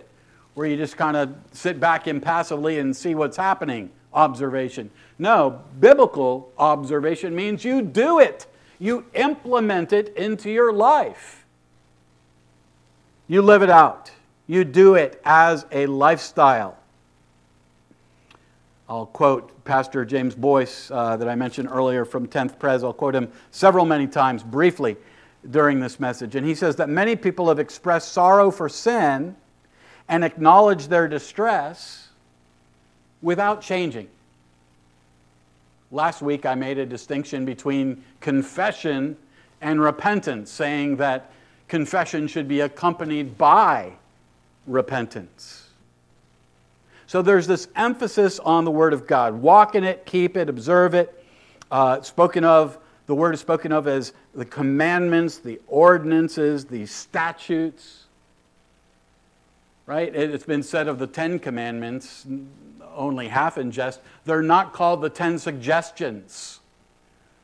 where 0.53 0.67
you 0.67 0.77
just 0.77 0.95
kind 0.95 1.17
of 1.17 1.33
sit 1.53 1.79
back 1.79 2.07
impassively 2.07 2.77
and 2.77 2.95
see 2.95 3.15
what's 3.15 3.37
happening, 3.37 3.89
observation. 4.13 4.89
No, 5.19 5.61
biblical 5.79 6.51
observation 6.57 7.35
means 7.35 7.63
you 7.63 7.81
do 7.81 8.19
it, 8.19 8.47
you 8.79 9.05
implement 9.13 9.93
it 9.93 10.15
into 10.15 10.49
your 10.49 10.73
life. 10.73 11.45
You 13.27 13.41
live 13.41 13.61
it 13.61 13.69
out, 13.69 14.11
you 14.47 14.63
do 14.63 14.95
it 14.95 15.21
as 15.23 15.65
a 15.71 15.85
lifestyle. 15.85 16.77
I'll 18.89 19.05
quote 19.05 19.63
Pastor 19.63 20.03
James 20.03 20.35
Boice 20.35 20.91
uh, 20.91 21.15
that 21.15 21.29
I 21.29 21.35
mentioned 21.35 21.69
earlier 21.71 22.03
from 22.03 22.27
10th 22.27 22.59
Pres. 22.59 22.83
I'll 22.83 22.91
quote 22.91 23.15
him 23.15 23.31
several, 23.51 23.85
many 23.85 24.05
times 24.05 24.43
briefly 24.43 24.97
during 25.49 25.79
this 25.79 25.97
message. 25.97 26.35
And 26.35 26.45
he 26.45 26.53
says 26.53 26.75
that 26.75 26.89
many 26.89 27.15
people 27.15 27.47
have 27.47 27.57
expressed 27.57 28.11
sorrow 28.11 28.51
for 28.51 28.67
sin 28.67 29.37
and 30.09 30.25
acknowledged 30.25 30.89
their 30.89 31.07
distress 31.07 32.09
without 33.21 33.61
changing. 33.61 34.07
Last 35.91 36.21
week, 36.21 36.45
I 36.45 36.55
made 36.55 36.77
a 36.77 36.85
distinction 36.85 37.45
between 37.45 38.03
confession 38.21 39.17
and 39.59 39.81
repentance, 39.81 40.49
saying 40.49 40.97
that 40.97 41.31
confession 41.67 42.27
should 42.27 42.47
be 42.47 42.61
accompanied 42.61 43.37
by 43.37 43.93
repentance. 44.67 45.67
So 47.07 47.21
there's 47.21 47.45
this 47.45 47.67
emphasis 47.75 48.39
on 48.39 48.63
the 48.63 48.71
Word 48.71 48.93
of 48.93 49.05
God. 49.05 49.33
Walk 49.33 49.75
in 49.75 49.83
it, 49.83 50.05
keep 50.05 50.37
it, 50.37 50.47
observe 50.47 50.93
it. 50.93 51.25
Uh, 51.69 52.01
spoken 52.01 52.45
of, 52.45 52.77
the 53.05 53.15
Word 53.15 53.33
is 53.33 53.41
spoken 53.41 53.73
of 53.73 53.85
as 53.85 54.13
the 54.33 54.45
commandments, 54.45 55.39
the 55.39 55.59
ordinances, 55.67 56.63
the 56.63 56.85
statutes. 56.85 58.05
Right? 59.91 60.15
It's 60.15 60.45
been 60.45 60.63
said 60.63 60.87
of 60.87 60.99
the 60.99 61.05
Ten 61.05 61.37
Commandments, 61.37 62.25
only 62.95 63.27
half 63.27 63.57
in 63.57 63.71
jest, 63.71 63.99
they're 64.23 64.41
not 64.41 64.71
called 64.71 65.01
the 65.01 65.09
Ten 65.09 65.37
Suggestions. 65.37 66.61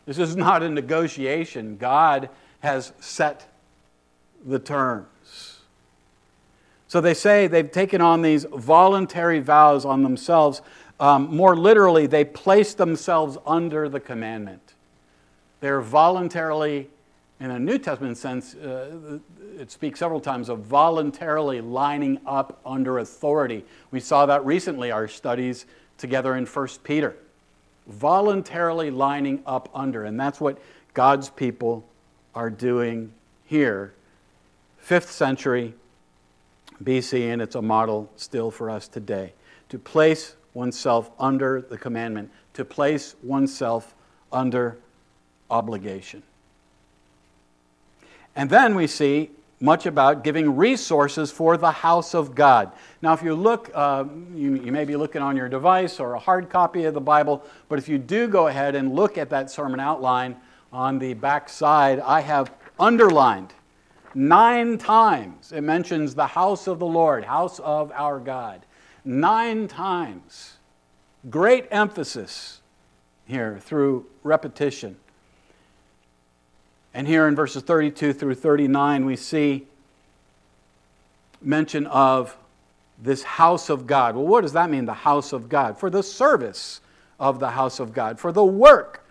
This 0.05 0.17
is 0.17 0.37
not 0.37 0.63
a 0.63 0.69
negotiation. 0.69 1.75
God 1.75 2.29
has 2.61 2.93
set 3.01 3.51
the 4.45 4.59
terms. 4.59 5.59
So 6.87 7.01
they 7.01 7.13
say 7.13 7.47
they've 7.47 7.69
taken 7.69 7.99
on 7.99 8.21
these 8.21 8.45
voluntary 8.45 9.41
vows 9.41 9.83
on 9.83 10.03
themselves. 10.03 10.61
Um, 11.01 11.35
more 11.35 11.53
literally, 11.53 12.07
they 12.07 12.23
place 12.23 12.73
themselves 12.73 13.37
under 13.45 13.89
the 13.89 13.99
commandment. 13.99 14.73
They're 15.59 15.81
voluntarily, 15.81 16.87
in 17.39 17.51
a 17.51 17.59
New 17.59 17.77
Testament 17.77 18.17
sense, 18.17 18.55
uh, 18.55 19.19
it 19.57 19.69
speaks 19.69 19.99
several 19.99 20.19
times 20.19 20.49
of 20.49 20.59
voluntarily 20.61 21.61
lining 21.61 22.19
up 22.25 22.59
under 22.65 22.99
authority. 22.99 23.63
We 23.91 23.99
saw 23.99 24.25
that 24.25 24.43
recently, 24.45 24.91
our 24.91 25.07
studies 25.07 25.65
together 25.97 26.35
in 26.35 26.45
1 26.45 26.67
Peter. 26.83 27.15
Voluntarily 27.87 28.89
lining 28.89 29.43
up 29.45 29.69
under, 29.73 30.03
and 30.03 30.19
that's 30.19 30.41
what 30.41 30.59
God's 30.93 31.29
people 31.29 31.87
are 32.33 32.49
doing 32.49 33.13
here. 33.45 33.93
Fifth 34.79 35.11
century 35.11 35.73
BC, 36.83 37.31
and 37.31 37.41
it's 37.41 37.55
a 37.55 37.61
model 37.61 38.09
still 38.15 38.51
for 38.51 38.69
us 38.69 38.87
today. 38.87 39.33
To 39.69 39.79
place 39.79 40.35
oneself 40.53 41.11
under 41.19 41.61
the 41.61 41.77
commandment, 41.77 42.31
to 42.53 42.65
place 42.65 43.15
oneself 43.21 43.93
under 44.31 44.77
obligation. 45.49 46.23
And 48.37 48.51
then 48.51 48.75
we 48.75 48.85
see 48.85 49.31
much 49.59 49.87
about 49.87 50.23
giving 50.23 50.55
resources 50.55 51.31
for 51.31 51.57
the 51.57 51.71
house 51.71 52.13
of 52.13 52.35
God. 52.35 52.71
Now, 53.01 53.13
if 53.13 53.23
you 53.23 53.33
look, 53.33 53.71
uh, 53.73 54.05
you, 54.35 54.53
you, 54.53 54.71
may 54.71 54.85
be 54.85 54.95
looking 54.95 55.23
on 55.23 55.35
your 55.35 55.49
device 55.49 55.99
or 55.99 56.13
a 56.13 56.19
hard 56.19 56.47
copy 56.47 56.83
of 56.83 56.93
the 56.93 57.01
Bible, 57.01 57.43
but 57.67 57.79
if 57.79 57.89
you 57.89 57.97
do 57.97 58.27
go 58.27 58.45
ahead 58.45 58.75
and 58.75 58.93
look 58.93 59.17
at 59.17 59.31
that 59.31 59.49
sermon 59.49 59.79
outline 59.79 60.35
on 60.71 60.99
the 60.99 61.15
back 61.15 61.49
side, 61.49 61.99
I 61.99 62.21
have 62.21 62.53
underlined 62.79 63.55
nine 64.13 64.77
times 64.77 65.51
it 65.51 65.61
mentions 65.61 66.13
the 66.13 66.27
house 66.27 66.67
of 66.67 66.77
the 66.77 66.85
Lord, 66.85 67.25
house 67.25 67.57
of 67.59 67.91
our 67.93 68.19
God. 68.19 68.67
Nine 69.03 69.67
times. 69.67 70.57
Great 71.31 71.67
emphasis 71.71 72.61
here 73.25 73.57
through 73.59 74.05
repetition. 74.21 74.97
And 76.93 77.07
here 77.07 77.27
in 77.27 77.35
verses 77.35 77.63
32 77.63 78.13
through 78.13 78.35
39, 78.35 79.05
we 79.05 79.15
see 79.15 79.67
mention 81.41 81.85
of 81.87 82.35
this 83.01 83.23
house 83.23 83.69
of 83.69 83.85
God. 83.85 84.15
Well, 84.15 84.25
what 84.25 84.41
does 84.41 84.53
that 84.53 84.69
mean, 84.69 84.85
the 84.85 84.93
house 84.93 85.33
of 85.33 85.49
God? 85.49 85.77
For 85.77 85.89
the 85.89 86.01
service 86.01 86.81
of 87.19 87.39
the 87.39 87.51
house 87.51 87.79
of 87.79 87.93
God, 87.93 88.19
for 88.19 88.31
the 88.31 88.43
work 88.43 89.05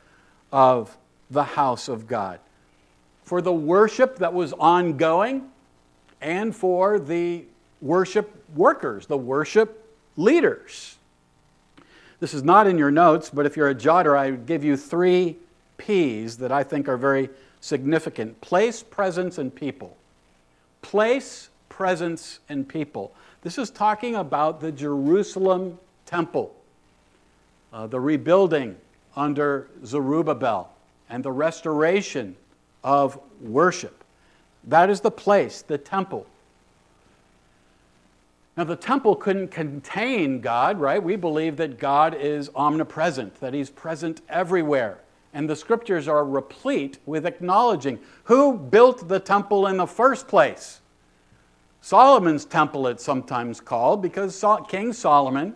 of 0.52 0.96
the 1.30 1.44
house 1.44 1.88
of 1.88 2.06
God, 2.06 2.40
for 3.24 3.40
the 3.40 3.52
worship 3.52 4.18
that 4.18 4.32
was 4.32 4.52
ongoing, 4.54 5.50
and 6.20 6.54
for 6.54 6.98
the 6.98 7.44
worship 7.80 8.42
workers, 8.54 9.06
the 9.06 9.16
worship 9.16 9.96
leaders. 10.16 10.96
This 12.20 12.32
is 12.32 12.42
not 12.42 12.66
in 12.66 12.78
your 12.78 12.90
notes, 12.90 13.30
but 13.30 13.44
if 13.46 13.56
you're 13.56 13.68
a 13.68 13.74
jotter, 13.74 14.16
I 14.16 14.30
give 14.30 14.64
you 14.64 14.76
three 14.76 15.36
P's 15.76 16.38
that 16.38 16.50
I 16.50 16.62
think 16.62 16.88
are 16.88 16.96
very 16.96 17.28
significant 17.60 18.40
place, 18.40 18.82
presence, 18.82 19.38
and 19.38 19.54
people. 19.54 19.96
Place, 20.82 21.48
presence, 21.68 22.40
and 22.48 22.68
people. 22.68 23.12
This 23.42 23.58
is 23.58 23.70
talking 23.70 24.16
about 24.16 24.60
the 24.60 24.72
Jerusalem 24.72 25.78
temple, 26.04 26.54
uh, 27.72 27.86
the 27.86 28.00
rebuilding 28.00 28.76
under 29.14 29.68
Zerubbabel, 29.84 30.70
and 31.08 31.24
the 31.24 31.32
restoration 31.32 32.36
of 32.82 33.18
worship. 33.40 34.04
That 34.64 34.90
is 34.90 35.00
the 35.00 35.10
place, 35.10 35.62
the 35.62 35.78
temple. 35.78 36.26
Now, 38.56 38.64
the 38.64 38.76
temple 38.76 39.16
couldn't 39.16 39.48
contain 39.48 40.40
God, 40.40 40.80
right? 40.80 41.02
We 41.02 41.16
believe 41.16 41.58
that 41.58 41.78
God 41.78 42.14
is 42.14 42.50
omnipresent, 42.54 43.38
that 43.40 43.52
He's 43.52 43.68
present 43.68 44.22
everywhere. 44.28 44.98
And 45.36 45.50
the 45.50 45.54
scriptures 45.54 46.08
are 46.08 46.24
replete 46.24 46.98
with 47.04 47.26
acknowledging 47.26 47.98
who 48.24 48.56
built 48.56 49.06
the 49.06 49.20
temple 49.20 49.66
in 49.66 49.76
the 49.76 49.86
first 49.86 50.28
place. 50.28 50.80
Solomon's 51.82 52.46
temple, 52.46 52.86
it's 52.86 53.04
sometimes 53.04 53.60
called, 53.60 54.00
because 54.00 54.42
King 54.66 54.94
Solomon, 54.94 55.54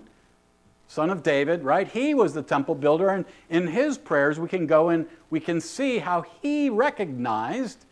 son 0.86 1.08
of 1.08 1.22
David, 1.22 1.64
right, 1.64 1.88
he 1.88 2.12
was 2.12 2.34
the 2.34 2.42
temple 2.42 2.74
builder. 2.74 3.08
And 3.08 3.24
in 3.48 3.68
his 3.68 3.96
prayers, 3.96 4.38
we 4.38 4.48
can 4.48 4.66
go 4.66 4.90
and 4.90 5.06
we 5.30 5.40
can 5.40 5.62
see 5.62 5.98
how 5.98 6.26
he 6.42 6.68
recognized 6.68 7.86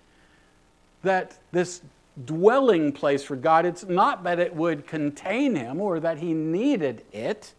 that 1.01 1.39
this 1.53 1.81
dwelling 2.27 2.93
place 2.93 3.25
for 3.25 3.35
God, 3.35 3.65
it's 3.65 3.87
not 3.87 4.25
that 4.25 4.39
it 4.39 4.55
would 4.55 4.87
contain 4.87 5.55
him 5.55 5.81
or 5.81 6.01
that 6.01 6.19
he 6.19 6.35
needed 6.35 7.03
it 7.15 7.55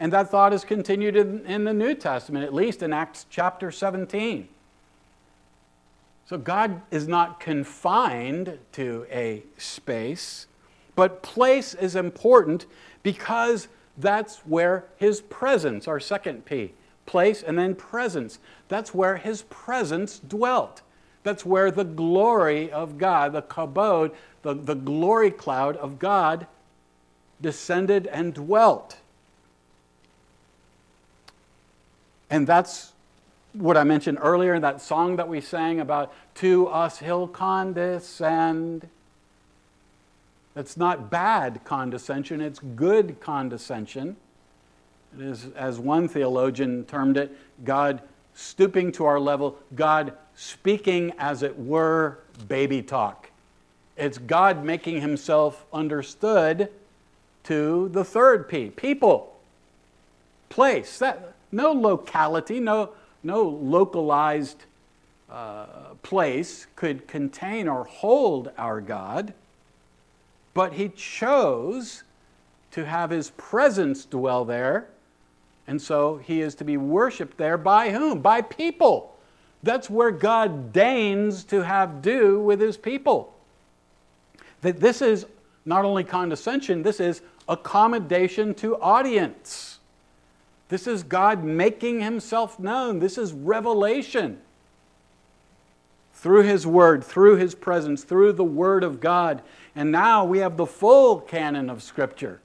and 0.00 0.12
that 0.12 0.30
thought 0.30 0.52
is 0.52 0.64
continued 0.64 1.16
in, 1.16 1.44
in, 1.46 1.64
the 1.64 1.72
New 1.72 1.94
Testament, 1.94 2.44
at 2.44 2.52
least 2.52 2.82
in 2.82 2.92
Acts 2.92 3.26
chapter 3.30 3.70
17. 3.70 4.48
So 6.26 6.38
God 6.38 6.82
is 6.90 7.06
not 7.06 7.38
confined 7.38 8.58
to 8.72 9.06
a 9.10 9.42
space, 9.56 10.46
but 10.96 11.22
place 11.22 11.74
is 11.74 11.96
important 11.96 12.66
because 13.02 13.68
that's 13.96 14.38
where 14.38 14.86
his 14.96 15.20
presence, 15.20 15.86
our 15.86 16.00
second 16.00 16.44
P, 16.44 16.72
place 17.06 17.42
and 17.42 17.58
then 17.58 17.74
presence, 17.74 18.38
that's 18.68 18.94
where 18.94 19.16
his 19.16 19.42
presence 19.42 20.18
dwelt. 20.18 20.82
That's 21.22 21.44
where 21.44 21.70
the 21.70 21.84
glory 21.84 22.70
of 22.70 22.98
God, 22.98 23.32
the 23.32 23.42
kabod, 23.42 24.12
the, 24.42 24.54
the 24.54 24.74
glory 24.74 25.30
cloud 25.30 25.76
of 25.76 25.98
God, 25.98 26.46
descended 27.40 28.06
and 28.06 28.34
dwelt. 28.34 28.98
And 32.34 32.48
that's 32.48 32.92
what 33.52 33.76
I 33.76 33.84
mentioned 33.84 34.18
earlier 34.20 34.58
that 34.58 34.82
song 34.82 35.14
that 35.16 35.28
we 35.28 35.40
sang 35.40 35.78
about 35.78 36.12
to 36.34 36.66
us 36.66 36.98
he'll 36.98 37.28
condescend. 37.28 38.88
That's 40.54 40.76
not 40.76 41.12
bad 41.12 41.60
condescension, 41.64 42.40
it's 42.40 42.58
good 42.58 43.20
condescension. 43.20 44.16
It 45.16 45.24
is, 45.24 45.46
as 45.54 45.78
one 45.78 46.08
theologian 46.08 46.84
termed 46.86 47.18
it, 47.18 47.38
God 47.62 48.02
stooping 48.34 48.90
to 48.92 49.04
our 49.04 49.20
level, 49.20 49.56
God 49.76 50.14
speaking, 50.34 51.12
as 51.20 51.44
it 51.44 51.56
were, 51.56 52.18
baby 52.48 52.82
talk. 52.82 53.30
It's 53.96 54.18
God 54.18 54.64
making 54.64 55.02
himself 55.02 55.64
understood 55.72 56.68
to 57.44 57.88
the 57.90 58.04
third 58.04 58.48
P, 58.48 58.70
people, 58.70 59.36
place. 60.48 60.98
That, 60.98 61.33
no 61.54 61.72
locality, 61.72 62.60
no, 62.60 62.90
no 63.22 63.42
localized 63.42 64.64
uh, 65.30 65.66
place 66.02 66.66
could 66.76 67.08
contain 67.08 67.68
or 67.68 67.84
hold 67.84 68.50
our 68.58 68.80
God, 68.80 69.32
but 70.52 70.74
He 70.74 70.90
chose 70.90 72.02
to 72.72 72.84
have 72.84 73.10
His 73.10 73.30
presence 73.30 74.04
dwell 74.04 74.44
there, 74.44 74.88
and 75.66 75.80
so 75.80 76.16
He 76.18 76.40
is 76.40 76.54
to 76.56 76.64
be 76.64 76.76
worshiped 76.76 77.38
there 77.38 77.56
by 77.56 77.90
whom? 77.90 78.20
By 78.20 78.42
people. 78.42 79.16
That's 79.62 79.88
where 79.88 80.10
God 80.10 80.72
deigns 80.72 81.44
to 81.44 81.62
have 81.62 82.02
do 82.02 82.40
with 82.40 82.60
His 82.60 82.76
people. 82.76 83.34
That 84.60 84.80
this 84.80 85.00
is 85.00 85.26
not 85.64 85.84
only 85.84 86.04
condescension, 86.04 86.82
this 86.82 87.00
is 87.00 87.22
accommodation 87.48 88.54
to 88.54 88.76
audience. 88.80 89.73
This 90.74 90.88
is 90.88 91.04
God 91.04 91.44
making 91.44 92.00
himself 92.00 92.58
known. 92.58 92.98
This 92.98 93.16
is 93.16 93.32
revelation. 93.32 94.40
Through 96.14 96.42
his 96.42 96.66
word, 96.66 97.04
through 97.04 97.36
his 97.36 97.54
presence, 97.54 98.02
through 98.02 98.32
the 98.32 98.42
word 98.42 98.82
of 98.82 99.00
God. 99.00 99.42
And 99.76 99.92
now 99.92 100.24
we 100.24 100.38
have 100.38 100.56
the 100.56 100.66
full 100.66 101.20
canon 101.20 101.70
of 101.70 101.80
Scripture. 101.80 102.40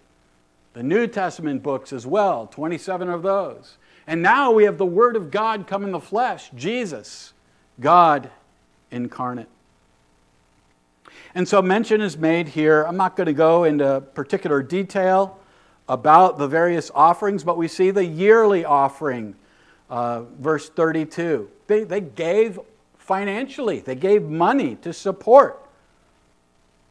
The 0.74 0.83
New 0.83 1.07
Testament 1.07 1.63
books 1.63 1.91
as 1.91 2.05
well, 2.05 2.45
27 2.45 3.09
of 3.09 3.24
those. 3.24 3.77
And 4.05 4.21
now 4.21 4.51
we 4.51 4.65
have 4.65 4.77
the 4.77 4.86
Word 4.86 5.15
of 5.15 5.31
God 5.31 5.65
come 5.65 5.83
in 5.83 5.91
the 5.91 6.00
flesh, 6.00 6.51
Jesus, 6.55 7.33
God 7.79 8.29
incarnate. 8.91 9.50
And 11.33 11.48
so 11.48 11.63
mention 11.63 12.00
is 12.00 12.15
made 12.15 12.50
here. 12.50 12.83
I'm 12.83 12.95
not 12.95 13.15
going 13.15 13.25
to 13.25 13.33
go 13.33 13.63
into 13.63 14.01
particular 14.13 14.62
detail 14.62 15.38
about 15.89 16.38
the 16.38 16.48
various 16.48 16.91
offerings, 16.93 17.43
but 17.43 17.58
we 17.58 17.67
see 17.67 17.89
the 17.89 18.05
yearly 18.05 18.63
offering, 18.63 19.36
uh, 19.89 20.22
verse 20.39 20.69
32. 20.69 21.50
They, 21.65 21.84
they 21.84 22.00
gave 22.00 22.60
financially, 22.98 23.79
they 23.79 23.96
gave 23.96 24.24
money 24.24 24.75
to 24.77 24.93
support 24.93 25.65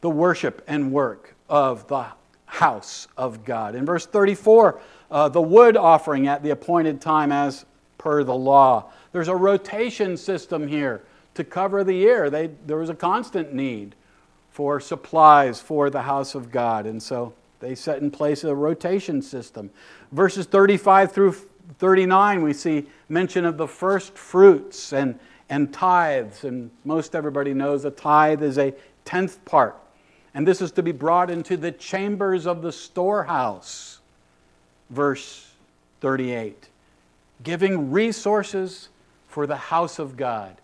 the 0.01 0.09
worship 0.09 0.61
and 0.67 0.91
work 0.91 1.33
of 1.49 1.87
the 1.87 2.05
house 2.45 3.07
of 3.17 3.45
God. 3.45 3.73
In 3.73 3.85
verse 3.85 4.05
34, 4.05 4.79
uh, 5.09 5.29
the 5.29 5.41
wood 5.41 5.77
offering 5.77 6.27
at 6.27 6.43
the 6.43 6.49
appointed 6.49 6.99
time 6.99 7.31
as 7.31 7.65
per 7.97 8.23
the 8.23 8.35
law. 8.35 8.91
There's 9.13 9.27
a 9.29 9.35
rotation 9.35 10.17
system 10.17 10.67
here 10.67 11.03
to 11.35 11.43
cover 11.43 11.83
the 11.83 11.93
year. 11.93 12.29
They, 12.29 12.47
there 12.65 12.77
was 12.77 12.89
a 12.89 12.95
constant 12.95 13.53
need 13.53 13.95
for 14.51 14.79
supplies 14.79 15.61
for 15.61 15.89
the 15.89 16.01
house 16.01 16.35
of 16.35 16.51
God. 16.51 16.85
And 16.85 17.01
so 17.01 17.33
they 17.59 17.75
set 17.75 18.01
in 18.01 18.09
place 18.11 18.43
a 18.43 18.55
rotation 18.55 19.21
system. 19.21 19.69
Verses 20.11 20.45
35 20.45 21.11
through 21.11 21.35
39, 21.77 22.41
we 22.41 22.53
see 22.53 22.87
mention 23.09 23.45
of 23.45 23.57
the 23.57 23.67
first 23.67 24.17
fruits 24.17 24.93
and, 24.93 25.19
and 25.49 25.73
tithes. 25.73 26.43
And 26.43 26.71
most 26.85 27.15
everybody 27.15 27.53
knows 27.53 27.85
a 27.85 27.91
tithe 27.91 28.41
is 28.41 28.57
a 28.57 28.73
tenth 29.05 29.43
part. 29.45 29.75
And 30.33 30.47
this 30.47 30.61
is 30.61 30.71
to 30.73 30.83
be 30.83 30.91
brought 30.91 31.29
into 31.29 31.57
the 31.57 31.71
chambers 31.71 32.47
of 32.47 32.61
the 32.61 32.71
storehouse. 32.71 33.99
Verse 34.89 35.51
38 36.01 36.67
giving 37.41 37.89
resources 37.89 38.89
for 39.29 39.47
the 39.47 39.55
house 39.55 39.97
of 39.97 40.17
God. 40.17 40.57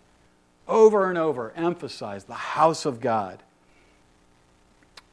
Over 0.68 1.08
and 1.10 1.18
over, 1.18 1.54
emphasize 1.56 2.26
the 2.26 2.34
house 2.34 2.86
of 2.86 3.00
God. 3.00 3.44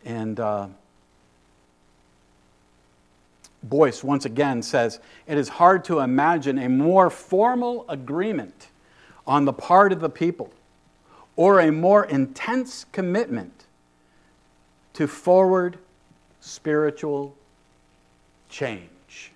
And. 0.05 0.38
Uh, 0.38 0.68
Boice 3.62 4.03
once 4.03 4.25
again 4.25 4.62
says 4.62 4.98
it 5.27 5.38
is 5.38 5.48
hard 5.48 5.85
to 5.85 6.01
imagine 6.01 6.59
a 6.59 6.68
more 6.68 7.11
formal 7.11 7.85
agreement 7.88 8.68
on 9.27 9.44
the 9.44 9.53
part 9.53 9.92
of 9.92 10.01
the 10.01 10.11
people 10.11 10.53
or 11.37 11.61
a 11.61 11.70
more 11.70 12.05
intense 12.05 12.87
commitment 12.92 13.66
to 14.94 15.07
forward 15.07 15.79
spiritual 16.40 17.35
change. 18.48 19.33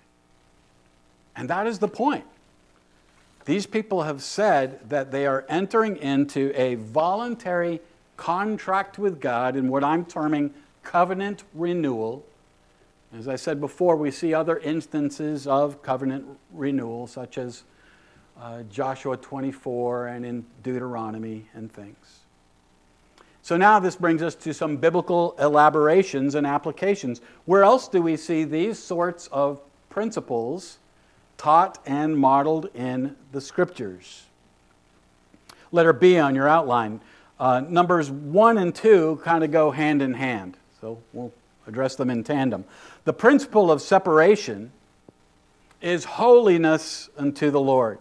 And 1.35 1.49
that 1.49 1.67
is 1.67 1.79
the 1.79 1.87
point. 1.87 2.25
These 3.45 3.65
people 3.65 4.03
have 4.03 4.21
said 4.21 4.89
that 4.89 5.11
they 5.11 5.25
are 5.25 5.45
entering 5.47 5.95
into 5.97 6.51
a 6.53 6.75
voluntary 6.75 7.79
contract 8.17 8.99
with 8.99 9.21
God 9.21 9.55
in 9.55 9.69
what 9.69 9.83
I'm 9.83 10.03
terming 10.03 10.53
covenant 10.83 11.43
renewal 11.53 12.25
as 13.15 13.27
I 13.27 13.35
said 13.35 13.61
before, 13.61 13.95
we 13.95 14.11
see 14.11 14.33
other 14.33 14.57
instances 14.59 15.47
of 15.47 15.81
covenant 15.81 16.25
renewal, 16.51 17.07
such 17.07 17.37
as 17.37 17.63
uh, 18.39 18.63
Joshua 18.63 19.17
24 19.17 20.07
and 20.07 20.25
in 20.25 20.45
Deuteronomy 20.61 21.47
and 21.53 21.71
things. 21.71 22.19
So 23.41 23.55
now 23.55 23.79
this 23.79 23.95
brings 23.95 24.21
us 24.21 24.35
to 24.35 24.53
some 24.53 24.75
biblical 24.75 25.33
elaborations 25.39 26.35
and 26.35 26.45
applications. 26.45 27.21
Where 27.45 27.63
else 27.63 27.87
do 27.87 28.01
we 28.01 28.17
see 28.17 28.43
these 28.43 28.77
sorts 28.77 29.27
of 29.27 29.61
principles 29.89 30.79
taught 31.37 31.79
and 31.85 32.17
modeled 32.17 32.69
in 32.75 33.15
the 33.31 33.39
scriptures? 33.39 34.25
Letter 35.71 35.93
B 35.93 36.19
on 36.19 36.35
your 36.35 36.47
outline. 36.47 36.99
Uh, 37.39 37.61
numbers 37.61 38.11
1 38.11 38.57
and 38.57 38.75
2 38.75 39.21
kind 39.23 39.45
of 39.45 39.51
go 39.51 39.71
hand 39.71 40.01
in 40.01 40.13
hand. 40.13 40.57
So 40.81 41.01
we'll 41.13 41.31
address 41.67 41.95
them 41.95 42.09
in 42.09 42.23
tandem. 42.23 42.65
The 43.07 43.13
principle 43.13 43.71
of 43.71 43.81
separation 43.81 44.73
is 45.81 46.03
holiness 46.03 47.09
unto 47.17 47.51
the 47.51 47.61
Lord. 47.61 47.99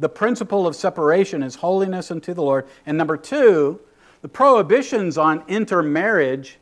The 0.00 0.08
principle 0.08 0.66
of 0.66 0.74
separation 0.74 1.40
is 1.40 1.54
holiness 1.54 2.10
unto 2.10 2.34
the 2.34 2.42
Lord. 2.42 2.66
And 2.84 2.98
number 2.98 3.16
two, 3.16 3.78
the 4.22 4.28
prohibitions 4.28 5.16
on 5.16 5.44
intermarriage 5.46 6.58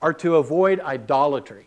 are 0.00 0.12
to 0.12 0.36
avoid 0.36 0.78
idolatry. 0.78 1.66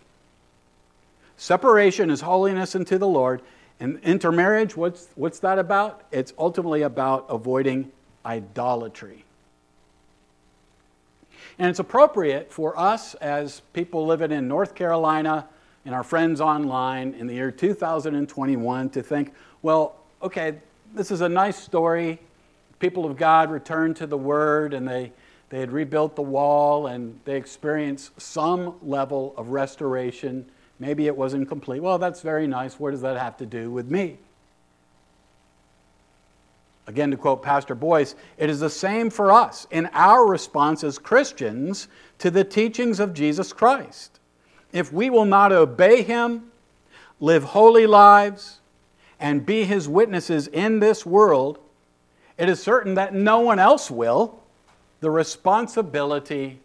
Separation 1.35 2.09
is 2.09 2.21
holiness 2.21 2.73
unto 2.73 2.97
the 2.97 3.05
Lord. 3.05 3.41
And 3.81 3.99
intermarriage, 3.99 4.77
what's, 4.77 5.09
what's 5.15 5.39
that 5.39 5.59
about? 5.59 6.03
It's 6.09 6.31
ultimately 6.37 6.83
about 6.83 7.25
avoiding 7.27 7.91
idolatry. 8.25 9.25
And 11.59 11.69
it's 11.69 11.79
appropriate 11.79 12.51
for 12.51 12.77
us 12.77 13.15
as 13.15 13.61
people 13.73 14.05
living 14.05 14.31
in 14.31 14.47
North 14.47 14.75
Carolina 14.75 15.47
and 15.85 15.95
our 15.95 16.03
friends 16.03 16.39
online 16.39 17.13
in 17.15 17.25
the 17.25 17.33
year 17.33 17.49
2021 17.49 18.89
to 18.91 19.01
think, 19.01 19.33
well, 19.61 19.95
okay, 20.21 20.57
this 20.93 21.09
is 21.09 21.21
a 21.21 21.29
nice 21.29 21.57
story. 21.57 22.19
People 22.79 23.05
of 23.05 23.17
God 23.17 23.49
returned 23.49 23.95
to 23.97 24.05
the 24.05 24.17
Word 24.17 24.73
and 24.75 24.87
they, 24.87 25.11
they 25.49 25.59
had 25.59 25.71
rebuilt 25.71 26.15
the 26.15 26.21
wall 26.21 26.87
and 26.87 27.19
they 27.25 27.37
experienced 27.37 28.19
some 28.21 28.75
level 28.83 29.33
of 29.35 29.49
restoration. 29.49 30.45
Maybe 30.79 31.07
it 31.07 31.17
wasn't 31.17 31.47
complete. 31.47 31.81
Well, 31.81 31.97
that's 31.97 32.21
very 32.21 32.45
nice. 32.45 32.79
What 32.79 32.91
does 32.91 33.01
that 33.01 33.17
have 33.17 33.35
to 33.37 33.47
do 33.47 33.71
with 33.71 33.89
me? 33.89 34.19
Again, 36.87 37.11
to 37.11 37.17
quote 37.17 37.43
Pastor 37.43 37.75
Boice, 37.75 38.15
it 38.37 38.49
is 38.49 38.61
the 38.61 38.69
same 38.69 39.09
for 39.09 39.31
us 39.31 39.67
in 39.71 39.89
our 39.91 40.25
response 40.25 40.85
as 40.85 40.97
Christians 40.97 41.89
to 42.19 42.31
the 42.31 42.45
teachings 42.45 43.01
of 43.01 43.13
Jesus 43.13 43.51
Christ. 43.51 44.19
If 44.71 44.93
we 44.93 45.09
will 45.09 45.25
not 45.25 45.51
obey 45.51 46.01
Him, 46.01 46.49
live 47.19 47.43
holy 47.43 47.85
lives, 47.85 48.59
and 49.19 49.45
be 49.45 49.65
His 49.65 49.89
witnesses 49.89 50.47
in 50.47 50.79
this 50.79 51.05
world, 51.05 51.59
it 52.37 52.47
is 52.47 52.61
certain 52.61 52.93
that 52.95 53.13
no 53.13 53.39
one 53.39 53.59
else 53.59 53.91
will. 53.91 54.39
The 55.01 55.11
responsibility 55.11 56.59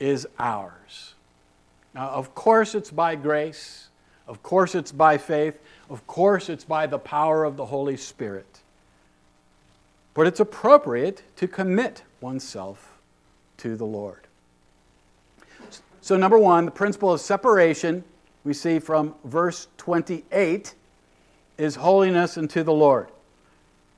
is 0.00 0.26
ours. 0.38 1.14
Now, 1.94 2.08
of 2.08 2.34
course, 2.34 2.74
it's 2.74 2.90
by 2.90 3.14
grace. 3.14 3.88
Of 4.26 4.42
course, 4.42 4.74
it's 4.74 4.92
by 4.92 5.16
faith. 5.18 5.60
Of 5.88 6.06
course, 6.06 6.48
it's 6.48 6.64
by 6.64 6.86
the 6.86 6.98
power 6.98 7.44
of 7.44 7.56
the 7.56 7.66
Holy 7.66 7.96
Spirit. 7.96 8.60
But 10.18 10.26
it's 10.26 10.40
appropriate 10.40 11.22
to 11.36 11.46
commit 11.46 12.02
oneself 12.20 12.98
to 13.58 13.76
the 13.76 13.84
Lord. 13.84 14.26
So, 16.00 16.16
number 16.16 16.36
one, 16.36 16.64
the 16.64 16.72
principle 16.72 17.12
of 17.12 17.20
separation 17.20 18.02
we 18.42 18.52
see 18.52 18.80
from 18.80 19.14
verse 19.22 19.68
28 19.76 20.74
is 21.56 21.76
holiness 21.76 22.36
unto 22.36 22.64
the 22.64 22.72
Lord. 22.72 23.10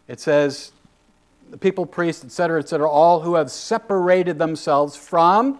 It 0.08 0.20
says, 0.20 0.72
the 1.48 1.56
people, 1.56 1.86
priests, 1.86 2.22
etc., 2.22 2.58
etc., 2.58 2.86
all 2.86 3.20
who 3.20 3.36
have 3.36 3.50
separated 3.50 4.38
themselves 4.38 4.96
from 4.96 5.58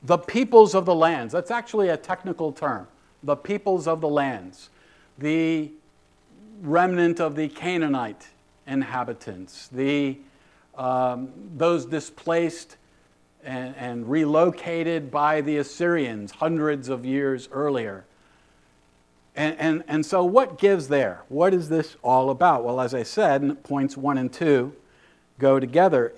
the 0.00 0.16
peoples 0.16 0.76
of 0.76 0.86
the 0.86 0.94
lands. 0.94 1.32
That's 1.32 1.50
actually 1.50 1.88
a 1.88 1.96
technical 1.96 2.52
term. 2.52 2.86
The 3.24 3.34
peoples 3.34 3.88
of 3.88 4.00
the 4.00 4.08
lands. 4.08 4.70
The 5.18 5.72
remnant 6.60 7.18
of 7.18 7.34
the 7.34 7.48
Canaanite 7.48 8.28
inhabitants, 8.66 9.68
the, 9.68 10.18
um, 10.76 11.30
those 11.56 11.86
displaced 11.86 12.76
and, 13.44 13.74
and 13.76 14.08
relocated 14.08 15.10
by 15.10 15.40
the 15.40 15.58
Assyrians 15.58 16.32
hundreds 16.32 16.88
of 16.88 17.04
years 17.04 17.48
earlier. 17.52 18.04
And, 19.34 19.56
and, 19.58 19.84
and 19.88 20.06
so, 20.06 20.24
what 20.24 20.58
gives 20.58 20.88
there? 20.88 21.22
What 21.28 21.54
is 21.54 21.68
this 21.68 21.96
all 22.02 22.30
about? 22.30 22.64
Well, 22.64 22.80
as 22.80 22.94
I 22.94 23.02
said, 23.02 23.62
points 23.64 23.96
one 23.96 24.18
and 24.18 24.32
two 24.32 24.74
go 25.38 25.58
together. 25.58 26.12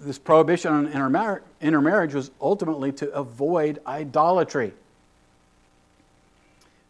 This 0.00 0.18
prohibition 0.18 0.72
on 0.72 0.88
intermar- 0.88 1.42
intermarriage 1.60 2.12
was 2.12 2.30
ultimately 2.40 2.90
to 2.92 3.12
avoid 3.12 3.80
idolatry. 3.86 4.72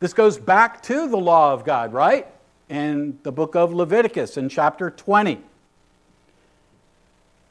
This 0.00 0.12
goes 0.12 0.38
back 0.38 0.82
to 0.84 1.08
the 1.08 1.16
law 1.16 1.52
of 1.52 1.64
God, 1.64 1.92
right? 1.92 2.26
In 2.68 3.18
the 3.22 3.33
book 3.33 3.55
of 3.55 3.72
Leviticus, 3.72 4.37
in 4.37 4.48
chapter 4.48 4.90
20. 4.90 5.40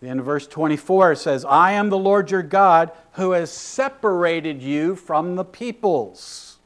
The 0.02 0.10
end 0.10 0.20
of 0.20 0.26
verse 0.26 0.48
24 0.48 1.16
says, 1.16 1.46
I 1.46 1.72
am 1.72 1.90
the 1.90 1.98
Lord 1.98 2.30
your 2.30 2.44
God 2.44 2.92
who 3.14 3.32
has 3.32 3.52
separated 3.52 4.62
you 4.62 4.96
from 4.96 5.36
the 5.36 5.46
peoples. 5.46 6.58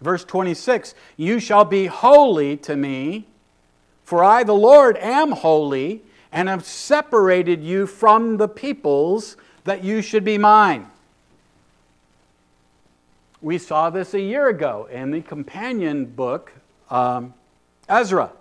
Verse 0.00 0.24
26 0.24 0.94
You 1.16 1.40
shall 1.40 1.64
be 1.64 1.86
holy 1.86 2.56
to 2.58 2.76
me, 2.76 3.26
for 4.04 4.22
I, 4.22 4.44
the 4.44 4.54
Lord, 4.54 4.96
am 4.98 5.32
holy, 5.32 6.02
and 6.30 6.48
have 6.48 6.64
separated 6.64 7.64
you 7.64 7.86
from 7.86 8.36
the 8.36 8.48
peoples 8.48 9.36
that 9.64 9.82
you 9.82 10.00
should 10.02 10.24
be 10.24 10.38
mine. 10.38 10.88
We 13.40 13.58
saw 13.58 13.90
this 13.90 14.14
a 14.14 14.20
year 14.20 14.48
ago 14.48 14.88
in 14.90 15.10
the 15.10 15.20
companion 15.20 16.06
book, 16.06 16.52
um, 16.90 17.34
Ezra 17.88 18.32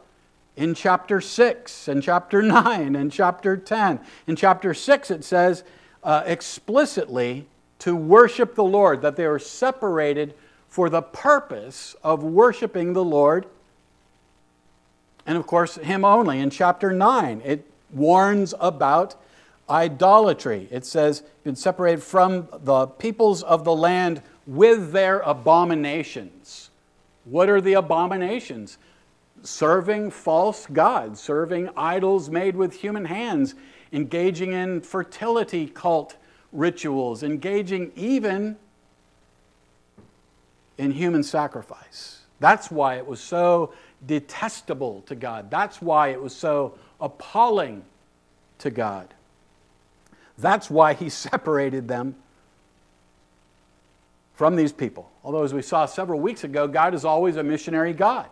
in 0.56 0.74
chapter 0.74 1.22
6 1.22 1.88
and 1.88 2.02
chapter 2.02 2.42
9 2.42 2.96
and 2.96 3.12
chapter 3.12 3.58
10. 3.58 4.00
In 4.28 4.36
chapter 4.36 4.74
6, 4.74 5.12
it 5.12 5.24
says 5.24 5.64
uh, 6.04 6.24
explicitly 6.26 7.46
to 7.80 7.96
worship 7.96 8.56
the 8.56 8.64
Lord, 8.64 9.02
that 9.02 9.16
they 9.16 9.26
are 9.26 9.40
separated 9.40 10.34
for 10.70 10.90
the 10.90 11.02
purpose 11.02 11.96
of 12.04 12.24
worshiping 12.24 12.94
the 12.94 13.04
Lord. 13.04 13.46
And 15.26 15.38
of 15.38 15.46
course, 15.46 15.76
Him 15.76 16.06
only. 16.06 16.40
In 16.40 16.50
chapter 16.50 16.92
9, 16.92 17.42
it 17.44 17.70
warns 17.92 18.54
about 18.60 19.16
idolatry. 19.70 20.68
It 20.72 20.86
says, 20.86 21.24
been 21.44 21.56
separated 21.56 22.02
from 22.02 22.48
the 22.52 22.88
peoples 22.88 23.44
of 23.44 23.64
the 23.66 23.76
land 23.76 24.22
with 24.48 24.92
their 24.92 25.20
abominations. 25.20 26.70
What 27.26 27.50
are 27.50 27.62
the 27.62 27.74
abominations? 27.74 28.78
Serving 29.46 30.12
false 30.12 30.66
gods, 30.68 31.20
serving 31.20 31.70
idols 31.78 32.30
made 32.30 32.56
with 32.56 32.74
human 32.74 33.06
hands, 33.06 33.56
engaging 33.94 34.54
in 34.54 34.82
fertility 34.82 35.68
cult 35.68 36.16
rituals, 36.52 37.24
engaging 37.24 37.92
even 37.96 38.58
in 40.78 40.92
human 40.92 41.24
sacrifice. 41.24 42.22
That's 42.40 42.70
why 42.70 42.96
it 42.96 43.08
was 43.08 43.22
so 43.22 43.74
detestable 44.06 45.02
to 45.08 45.16
God. 45.16 45.50
That's 45.50 45.82
why 45.82 46.10
it 46.10 46.22
was 46.22 46.36
so 46.36 46.78
appalling 47.00 47.84
to 48.60 48.70
God. 48.70 49.14
That's 50.38 50.70
why 50.70 50.94
he 50.94 51.10
separated 51.10 51.88
them 51.88 52.16
from 54.34 54.56
these 54.58 54.74
people. 54.74 55.10
Although, 55.24 55.44
as 55.44 55.54
we 55.54 55.62
saw 55.62 55.86
several 55.86 56.20
weeks 56.20 56.44
ago, 56.44 56.68
God 56.68 56.94
is 56.94 57.06
always 57.06 57.38
a 57.38 57.44
missionary 57.44 57.94
God 57.94 58.28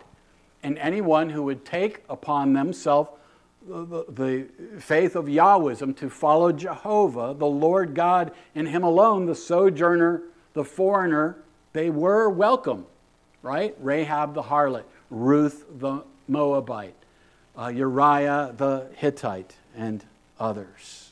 and 0.64 0.78
anyone 0.78 1.28
who 1.28 1.42
would 1.44 1.64
take 1.64 2.02
upon 2.08 2.54
themselves 2.54 3.10
the, 3.66 4.04
the, 4.08 4.46
faith 4.80 5.14
of 5.14 5.26
Yahwism 5.26 5.96
to 5.96 6.10
follow 6.10 6.52
Jehovah, 6.52 7.34
the 7.38 7.46
Lord 7.46 7.94
God, 7.94 8.32
and 8.54 8.68
Him 8.68 8.82
alone, 8.82 9.26
the 9.26 9.34
sojourner, 9.34 10.22
the 10.52 10.64
foreigner, 10.64 11.36
they 11.72 11.88
were 11.88 12.28
welcome, 12.28 12.86
right? 13.42 13.74
Rahab 13.78 14.34
the 14.34 14.42
harlot, 14.42 14.84
Ruth 15.10 15.64
the 15.78 16.02
Moabite, 16.28 16.94
uh, 17.58 17.68
Uriah 17.68 18.54
the 18.56 18.88
Hittite, 18.96 19.56
and 19.76 20.04
others. 20.38 21.10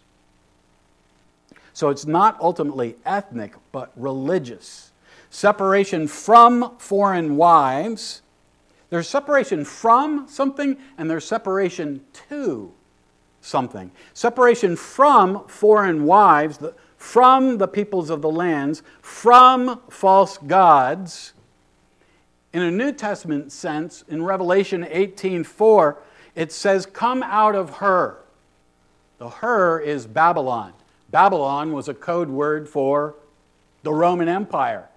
So 1.72 1.88
it's 1.88 2.06
not 2.06 2.38
ultimately 2.40 2.96
ethnic, 3.06 3.54
but 3.70 3.92
religious. 3.96 4.90
Separation 5.30 6.06
from 6.06 6.76
foreign 6.78 7.36
wives 7.36 8.21
there's 8.92 9.08
separation 9.08 9.64
from 9.64 10.28
something 10.28 10.76
and 10.98 11.08
there's 11.08 11.24
separation 11.24 12.04
to 12.28 12.70
something. 13.40 13.90
Separation 14.12 14.76
from 14.76 15.48
foreign 15.48 16.04
wives, 16.04 16.58
from 16.98 17.56
the 17.56 17.66
peoples 17.66 18.10
of 18.10 18.20
the 18.20 18.30
lands, 18.30 18.82
from 19.00 19.80
false 19.88 20.36
gods. 20.36 21.32
In 22.52 22.60
a 22.60 22.70
New 22.70 22.92
Testament 22.92 23.50
sense, 23.50 24.04
in 24.08 24.26
Revelation 24.26 24.86
18:4, 24.86 25.96
it 26.34 26.52
says, 26.52 26.84
"Come 26.84 27.22
out 27.22 27.54
of 27.54 27.78
her." 27.78 28.18
The 29.16 29.30
her 29.30 29.80
is 29.80 30.06
Babylon. 30.06 30.74
Babylon 31.10 31.72
was 31.72 31.88
a 31.88 31.94
code 31.94 32.28
word 32.28 32.68
for 32.68 33.14
the 33.84 33.94
Roman 33.94 34.28
Empire 34.28 34.90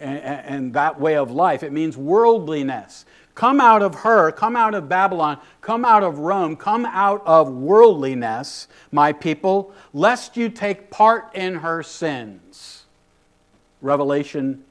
and, 0.00 0.18
and 0.18 0.72
that 0.74 1.00
way 1.00 1.16
of 1.16 1.30
life. 1.30 1.62
It 1.62 1.72
means 1.72 1.96
worldliness. 1.96 3.04
Come 3.34 3.60
out 3.60 3.82
of 3.82 3.94
her, 3.94 4.32
come 4.32 4.56
out 4.56 4.74
of 4.74 4.88
Babylon, 4.88 5.38
come 5.60 5.84
out 5.84 6.02
of 6.02 6.18
Rome, 6.18 6.56
come 6.56 6.84
out 6.84 7.22
of 7.24 7.48
worldliness, 7.48 8.66
my 8.90 9.12
people, 9.12 9.72
lest 9.92 10.36
you 10.36 10.48
take 10.48 10.90
part 10.90 11.32
in 11.36 11.56
her 11.56 11.84
sins. 11.84 12.86
Revelation 13.80 14.64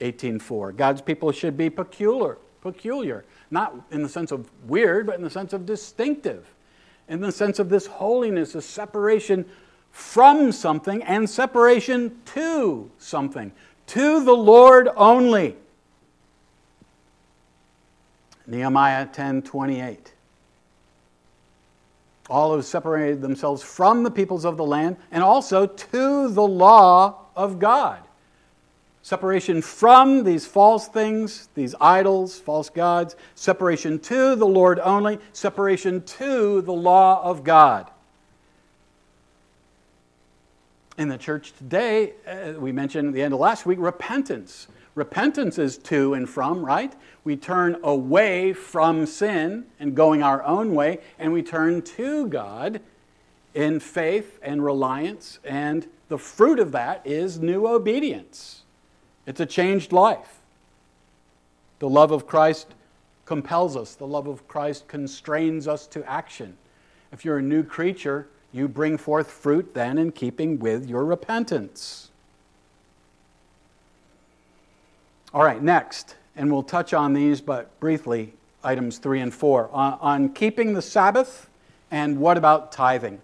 18:4. 0.00 0.72
God's 0.72 1.02
people 1.02 1.30
should 1.30 1.56
be 1.56 1.70
peculiar, 1.70 2.38
peculiar, 2.62 3.24
not 3.52 3.74
in 3.92 4.02
the 4.02 4.08
sense 4.08 4.32
of 4.32 4.50
weird, 4.68 5.06
but 5.06 5.14
in 5.14 5.22
the 5.22 5.30
sense 5.30 5.52
of 5.52 5.64
distinctive. 5.64 6.52
In 7.08 7.20
the 7.20 7.30
sense 7.30 7.60
of 7.60 7.68
this 7.68 7.86
holiness, 7.86 8.56
a 8.56 8.62
separation 8.62 9.44
from 9.92 10.50
something 10.50 11.00
and 11.04 11.30
separation 11.30 12.20
to 12.24 12.90
something 12.98 13.52
to 13.88 14.24
the 14.24 14.34
Lord 14.34 14.88
only. 14.96 15.56
Nehemiah 18.46 19.06
10:28. 19.06 20.12
All 22.28 22.54
have 22.54 22.64
separated 22.64 23.20
themselves 23.20 23.62
from 23.62 24.02
the 24.02 24.10
peoples 24.10 24.44
of 24.44 24.56
the 24.56 24.64
land 24.64 24.96
and 25.10 25.22
also 25.22 25.66
to 25.66 26.28
the 26.28 26.46
law 26.46 27.26
of 27.36 27.58
God. 27.58 28.00
Separation 29.02 29.60
from 29.60 30.24
these 30.24 30.46
false 30.46 30.88
things, 30.88 31.48
these 31.54 31.74
idols, 31.78 32.38
false 32.38 32.70
gods, 32.70 33.16
separation 33.34 33.98
to 33.98 34.34
the 34.34 34.46
Lord 34.46 34.80
only, 34.80 35.18
separation 35.34 36.02
to 36.02 36.62
the 36.62 36.72
law 36.72 37.22
of 37.22 37.44
God 37.44 37.90
in 40.96 41.08
the 41.08 41.18
church 41.18 41.52
today, 41.54 42.12
uh, 42.26 42.58
we 42.58 42.72
mentioned 42.72 43.08
at 43.08 43.14
the 43.14 43.22
end 43.22 43.34
of 43.34 43.40
last 43.40 43.66
week, 43.66 43.78
repentance. 43.80 44.68
Repentance 44.94 45.58
is 45.58 45.76
to 45.78 46.14
and 46.14 46.28
from, 46.28 46.64
right? 46.64 46.94
We 47.24 47.36
turn 47.36 47.76
away 47.82 48.52
from 48.52 49.06
sin 49.06 49.66
and 49.80 49.94
going 49.94 50.22
our 50.22 50.42
own 50.44 50.74
way, 50.74 51.00
and 51.18 51.32
we 51.32 51.42
turn 51.42 51.82
to 51.82 52.28
God 52.28 52.80
in 53.54 53.80
faith 53.80 54.38
and 54.42 54.64
reliance, 54.64 55.38
and 55.44 55.86
the 56.08 56.18
fruit 56.18 56.58
of 56.58 56.72
that 56.72 57.04
is 57.04 57.38
new 57.40 57.66
obedience. 57.66 58.62
It's 59.26 59.40
a 59.40 59.46
changed 59.46 59.92
life. 59.92 60.40
The 61.78 61.88
love 61.88 62.12
of 62.12 62.26
Christ 62.26 62.74
compels 63.24 63.76
us, 63.76 63.94
the 63.94 64.06
love 64.06 64.26
of 64.26 64.46
Christ 64.46 64.86
constrains 64.86 65.66
us 65.66 65.86
to 65.88 66.08
action. 66.08 66.56
If 67.10 67.24
you're 67.24 67.38
a 67.38 67.42
new 67.42 67.62
creature, 67.62 68.28
you 68.54 68.68
bring 68.68 68.96
forth 68.96 69.30
fruit 69.30 69.74
then 69.74 69.98
in 69.98 70.12
keeping 70.12 70.60
with 70.60 70.88
your 70.88 71.04
repentance. 71.04 72.10
All 75.34 75.42
right, 75.42 75.60
next, 75.60 76.14
and 76.36 76.52
we'll 76.52 76.62
touch 76.62 76.94
on 76.94 77.12
these, 77.12 77.40
but 77.40 77.78
briefly, 77.80 78.32
items 78.62 78.98
three 78.98 79.20
and 79.20 79.34
four. 79.34 79.68
On, 79.72 79.98
on 80.00 80.28
keeping 80.28 80.72
the 80.72 80.82
Sabbath, 80.82 81.50
and 81.90 82.20
what 82.20 82.38
about 82.38 82.70
tithing? 82.70 83.20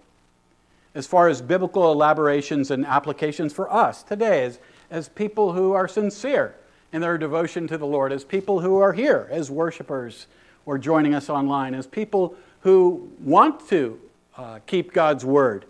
As 0.93 1.07
far 1.07 1.29
as 1.29 1.41
biblical 1.41 1.93
elaborations 1.93 2.69
and 2.69 2.85
applications 2.85 3.53
for 3.53 3.71
us 3.71 4.03
today, 4.03 4.43
as, 4.43 4.59
as 4.89 5.07
people 5.07 5.53
who 5.53 5.71
are 5.71 5.87
sincere 5.87 6.55
in 6.91 6.99
their 6.99 7.17
devotion 7.17 7.67
to 7.67 7.77
the 7.77 7.87
Lord, 7.87 8.11
as 8.11 8.25
people 8.25 8.59
who 8.59 8.79
are 8.79 8.91
here 8.91 9.29
as 9.31 9.49
worshipers 9.49 10.27
or 10.65 10.77
joining 10.77 11.15
us 11.15 11.29
online, 11.29 11.73
as 11.73 11.87
people 11.87 12.35
who 12.59 13.09
want 13.21 13.65
to 13.69 13.97
uh, 14.41 14.59
keep 14.65 14.91
God's 14.91 15.23
word 15.23 15.65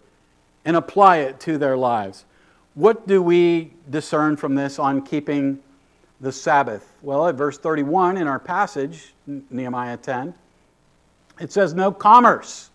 and 0.64 0.78
apply 0.78 1.18
it 1.18 1.40
to 1.42 1.58
their 1.58 1.76
lives. 1.76 2.24
What 2.74 3.06
do 3.06 3.22
we 3.22 3.74
discern 3.90 4.38
from 4.38 4.56
this 4.56 4.80
on 4.80 5.06
keeping 5.06 5.60
the 6.22 6.32
Sabbath? 6.32 6.94
Well, 7.02 7.28
at 7.28 7.36
verse 7.36 7.58
31 7.58 8.16
in 8.16 8.28
our 8.28 8.40
passage, 8.40 9.14
Nehemiah 9.28 9.98
10, 9.98 10.34
it 11.42 11.52
says, 11.52 11.74
No 11.74 11.92
commerce. 11.92 12.70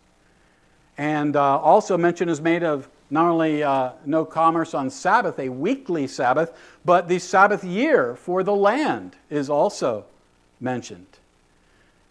And 0.99 1.35
uh, 1.35 1.59
also, 1.59 1.97
mention 1.97 2.29
is 2.29 2.43
made 2.43 2.63
of 2.63 2.89
not 3.09 3.27
only 3.31 3.63
uh, 3.63 3.93
no 4.05 4.25
commerce 4.25 4.75
on 4.75 4.91
Sabbath, 4.91 5.39
a 5.39 5.49
weekly 5.49 6.07
Sabbath, 6.07 6.53
but 6.85 7.09
the 7.09 7.19
Sabbath 7.19 7.65
year 7.65 8.17
for 8.17 8.43
the 8.43 8.55
land 8.55 9.17
is 9.31 9.49
also 9.49 10.05
mentioned. 10.61 11.07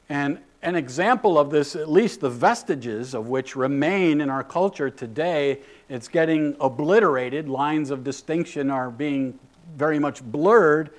And 0.10 0.40
an 0.66 0.76
example 0.76 1.38
of 1.38 1.52
this, 1.52 1.76
at 1.76 1.92
least 1.92 2.22
the 2.22 2.30
vestiges 2.30 3.14
of 3.14 3.28
which 3.28 3.56
remain 3.56 4.20
in 4.20 4.32
our 4.32 4.44
culture 4.44 4.90
today, 4.90 5.60
it's 5.90 6.08
getting 6.08 6.58
obliterated. 6.60 7.48
Lines 7.48 7.92
of 7.92 8.04
distinction 8.04 8.72
are 8.72 8.90
being 8.90 9.38
very 9.78 10.00
much 10.00 10.24
blurred. 10.24 10.90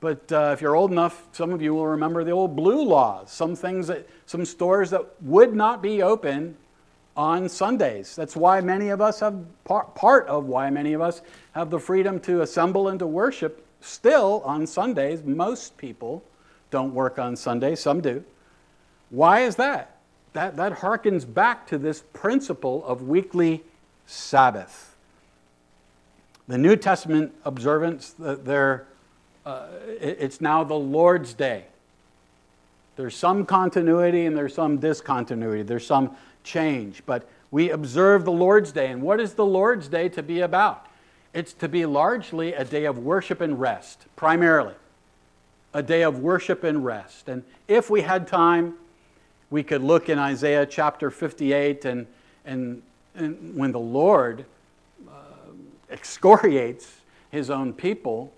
But 0.00 0.32
uh, 0.32 0.52
if 0.54 0.62
you're 0.62 0.74
old 0.74 0.90
enough, 0.90 1.28
some 1.32 1.52
of 1.52 1.60
you 1.60 1.74
will 1.74 1.86
remember 1.86 2.24
the 2.24 2.30
old 2.30 2.56
blue 2.56 2.82
laws. 2.82 3.30
Some 3.30 3.54
things 3.54 3.88
that, 3.88 4.08
some 4.24 4.46
stores 4.46 4.88
that 4.88 5.04
would 5.20 5.54
not 5.54 5.82
be 5.82 6.02
open 6.02 6.56
on 7.14 7.46
Sundays. 7.50 8.16
That's 8.16 8.34
why 8.34 8.62
many 8.62 8.88
of 8.88 9.02
us 9.02 9.20
have, 9.20 9.44
part 9.64 10.26
of 10.28 10.46
why 10.46 10.70
many 10.70 10.94
of 10.94 11.02
us 11.02 11.20
have 11.52 11.68
the 11.68 11.78
freedom 11.78 12.20
to 12.20 12.40
assemble 12.40 12.88
and 12.88 12.98
to 12.98 13.06
worship 13.06 13.66
still 13.82 14.40
on 14.46 14.66
Sundays. 14.66 15.22
Most 15.22 15.76
people 15.76 16.22
don't 16.70 16.94
work 16.94 17.18
on 17.18 17.36
Sundays, 17.36 17.80
some 17.80 18.00
do. 18.00 18.24
Why 19.10 19.40
is 19.40 19.56
that? 19.56 19.96
That, 20.32 20.56
that 20.56 20.78
harkens 20.78 21.32
back 21.32 21.66
to 21.68 21.78
this 21.78 22.02
principle 22.12 22.84
of 22.84 23.02
weekly 23.02 23.62
Sabbath. 24.06 24.96
The 26.46 26.58
New 26.58 26.76
Testament 26.76 27.32
observance, 27.44 28.14
uh, 28.18 28.78
it's 30.00 30.40
now 30.40 30.64
the 30.64 30.74
Lord's 30.74 31.34
Day. 31.34 31.64
There's 32.96 33.16
some 33.16 33.46
continuity 33.46 34.26
and 34.26 34.36
there's 34.36 34.54
some 34.54 34.78
discontinuity. 34.78 35.62
There's 35.62 35.86
some 35.86 36.16
change. 36.44 37.02
But 37.06 37.28
we 37.50 37.70
observe 37.70 38.24
the 38.24 38.32
Lord's 38.32 38.72
Day. 38.72 38.88
And 38.88 39.02
what 39.02 39.20
is 39.20 39.34
the 39.34 39.46
Lord's 39.46 39.88
Day 39.88 40.08
to 40.10 40.22
be 40.22 40.40
about? 40.40 40.86
It's 41.32 41.52
to 41.54 41.68
be 41.68 41.86
largely 41.86 42.52
a 42.52 42.64
day 42.64 42.84
of 42.84 42.98
worship 42.98 43.40
and 43.40 43.60
rest, 43.60 44.06
primarily. 44.16 44.74
A 45.72 45.82
day 45.82 46.02
of 46.02 46.18
worship 46.18 46.64
and 46.64 46.84
rest. 46.84 47.28
And 47.28 47.44
if 47.68 47.88
we 47.88 48.02
had 48.02 48.26
time, 48.26 48.74
we 49.50 49.64
could 49.64 49.82
look 49.82 50.08
in 50.08 50.18
Isaiah 50.18 50.64
chapter 50.64 51.10
58 51.10 51.84
and, 51.84 52.06
and, 52.44 52.82
and 53.14 53.56
when 53.56 53.72
the 53.72 53.80
Lord 53.80 54.44
uh, 55.08 55.12
excoriates 55.90 57.00
his 57.30 57.50
own 57.50 57.72
people 57.72 58.32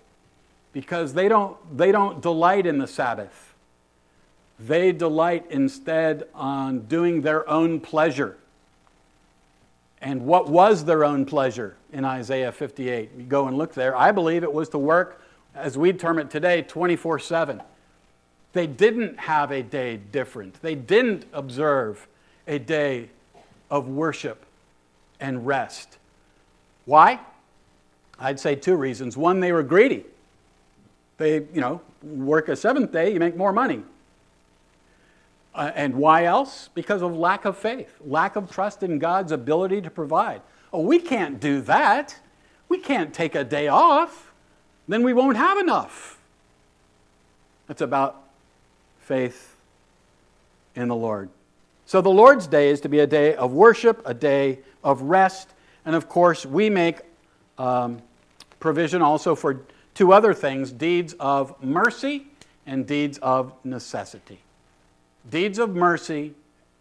because 0.71 1.13
they 1.13 1.27
don't, 1.27 1.55
they 1.77 1.91
don't 1.91 2.21
delight 2.21 2.65
in 2.65 2.79
the 2.79 2.87
Sabbath. 2.87 3.53
They 4.59 4.91
delight 4.91 5.45
instead 5.49 6.23
on 6.33 6.81
doing 6.81 7.21
their 7.21 7.47
own 7.47 7.79
pleasure. 7.79 8.37
And 10.01 10.25
what 10.25 10.49
was 10.49 10.85
their 10.85 11.05
own 11.05 11.25
pleasure 11.25 11.77
in 11.91 12.05
Isaiah 12.05 12.51
58? 12.51 13.11
You 13.17 13.23
go 13.23 13.47
and 13.47 13.57
look 13.57 13.73
there. 13.73 13.95
I 13.95 14.11
believe 14.11 14.43
it 14.43 14.51
was 14.51 14.69
to 14.69 14.77
work, 14.77 15.21
as 15.55 15.77
we 15.77 15.93
term 15.93 16.17
it 16.17 16.29
today, 16.29 16.63
24 16.63 17.19
7. 17.19 17.61
They 18.53 18.67
didn't 18.67 19.19
have 19.19 19.51
a 19.51 19.63
day 19.63 19.97
different. 19.97 20.61
They 20.61 20.75
didn't 20.75 21.25
observe 21.33 22.07
a 22.47 22.59
day 22.59 23.09
of 23.69 23.87
worship 23.87 24.45
and 25.19 25.45
rest. 25.45 25.97
Why? 26.85 27.19
I'd 28.19 28.39
say 28.39 28.55
two 28.55 28.75
reasons. 28.75 29.17
One, 29.17 29.39
they 29.39 29.51
were 29.51 29.63
greedy. 29.63 30.05
They, 31.17 31.35
you 31.35 31.61
know, 31.61 31.81
work 32.03 32.47
a 32.49 32.55
seventh 32.55 32.91
day, 32.91 33.13
you 33.13 33.19
make 33.19 33.35
more 33.35 33.53
money. 33.53 33.83
Uh, 35.55 35.71
and 35.75 35.95
why 35.95 36.25
else? 36.25 36.69
Because 36.73 37.01
of 37.01 37.15
lack 37.15 37.45
of 37.45 37.57
faith, 37.57 37.95
lack 38.05 38.35
of 38.35 38.51
trust 38.51 38.83
in 38.83 38.97
God's 38.97 39.31
ability 39.31 39.81
to 39.81 39.89
provide. 39.89 40.41
Oh, 40.71 40.81
we 40.81 40.99
can't 40.99 41.39
do 41.39 41.61
that. 41.61 42.19
We 42.69 42.79
can't 42.79 43.13
take 43.13 43.35
a 43.35 43.43
day 43.43 43.67
off. 43.67 44.31
Then 44.87 45.03
we 45.03 45.13
won't 45.13 45.37
have 45.37 45.57
enough. 45.57 46.19
It's 47.69 47.81
about 47.81 48.22
faith 49.03 49.55
in 50.75 50.87
the 50.87 50.95
Lord. 50.95 51.29
So 51.85 52.01
the 52.01 52.09
Lord's 52.09 52.47
Day 52.47 52.69
is 52.69 52.81
to 52.81 52.89
be 52.89 52.99
a 52.99 53.07
day 53.07 53.35
of 53.35 53.51
worship, 53.51 54.01
a 54.05 54.13
day 54.13 54.59
of 54.83 55.01
rest, 55.01 55.49
and 55.85 55.95
of 55.95 56.07
course, 56.07 56.45
we 56.45 56.69
make 56.69 56.99
um, 57.57 58.01
provision 58.59 59.01
also 59.01 59.35
for 59.35 59.61
two 59.93 60.13
other 60.13 60.33
things 60.33 60.71
deeds 60.71 61.13
of 61.19 61.61
mercy 61.61 62.27
and 62.65 62.87
deeds 62.87 63.17
of 63.19 63.53
necessity. 63.65 64.39
Deeds 65.29 65.59
of 65.59 65.75
mercy, 65.75 66.33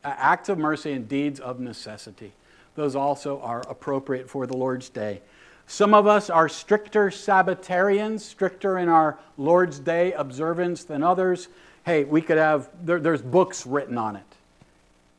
acts 0.04 0.48
of 0.48 0.58
mercy, 0.58 0.92
and 0.92 1.08
deeds 1.08 1.40
of 1.40 1.60
necessity. 1.60 2.32
Those 2.74 2.96
also 2.96 3.40
are 3.40 3.62
appropriate 3.68 4.30
for 4.30 4.46
the 4.46 4.56
Lord's 4.56 4.88
Day. 4.88 5.20
Some 5.66 5.94
of 5.94 6.06
us 6.06 6.30
are 6.30 6.48
stricter 6.48 7.10
Sabbatarians, 7.10 8.20
stricter 8.20 8.78
in 8.78 8.88
our 8.88 9.18
Lord's 9.36 9.78
Day 9.78 10.12
observance 10.12 10.84
than 10.84 11.02
others 11.02 11.48
hey, 11.84 12.04
we 12.04 12.22
could 12.22 12.38
have, 12.38 12.68
there, 12.82 13.00
there's 13.00 13.22
books 13.22 13.66
written 13.66 13.98
on 13.98 14.16
it, 14.16 14.36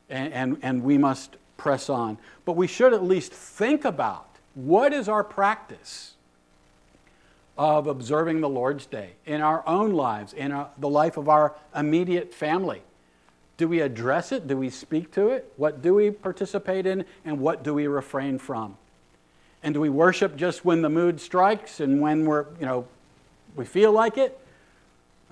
and, 0.10 0.34
and, 0.34 0.58
and 0.62 0.84
we 0.84 0.98
must 0.98 1.36
press 1.58 1.90
on. 1.90 2.18
But 2.46 2.54
we 2.54 2.68
should 2.68 2.94
at 2.94 3.04
least 3.04 3.32
think 3.32 3.86
about 3.86 4.28
what 4.56 4.94
is 4.94 5.10
our 5.10 5.24
practice 5.24 6.14
of 7.58 7.88
observing 7.88 8.42
the 8.42 8.50
Lord's 8.50 8.86
Day 8.86 9.12
in 9.26 9.42
our 9.42 9.68
own 9.68 9.92
lives, 9.92 10.34
in 10.34 10.52
our, 10.52 10.70
the 10.78 10.90
life 10.90 11.18
of 11.18 11.30
our 11.30 11.54
immediate 11.76 12.34
family. 12.34 12.82
Do 13.58 13.68
we 13.68 13.82
address 13.82 14.32
it? 14.32 14.48
Do 14.48 14.58
we 14.58 14.70
speak 14.70 15.12
to 15.14 15.30
it? 15.30 15.54
What 15.58 15.82
do 15.82 15.94
we 15.94 16.10
participate 16.10 16.86
in? 16.86 17.06
And 17.24 17.40
what 17.40 17.64
do 17.64 17.74
we 17.74 17.86
refrain 17.88 18.40
from? 18.40 18.78
And 19.62 19.74
do 19.74 19.80
we 19.80 19.90
worship 19.90 20.36
just 20.36 20.66
when 20.66 20.82
the 20.82 20.90
mood 20.90 21.22
strikes 21.22 21.80
and 21.80 22.02
when 22.02 22.26
we're, 22.26 22.46
you 22.60 22.66
know, 22.66 22.88
we 23.56 23.66
feel 23.66 23.92
like 23.92 24.18
it? 24.18 24.40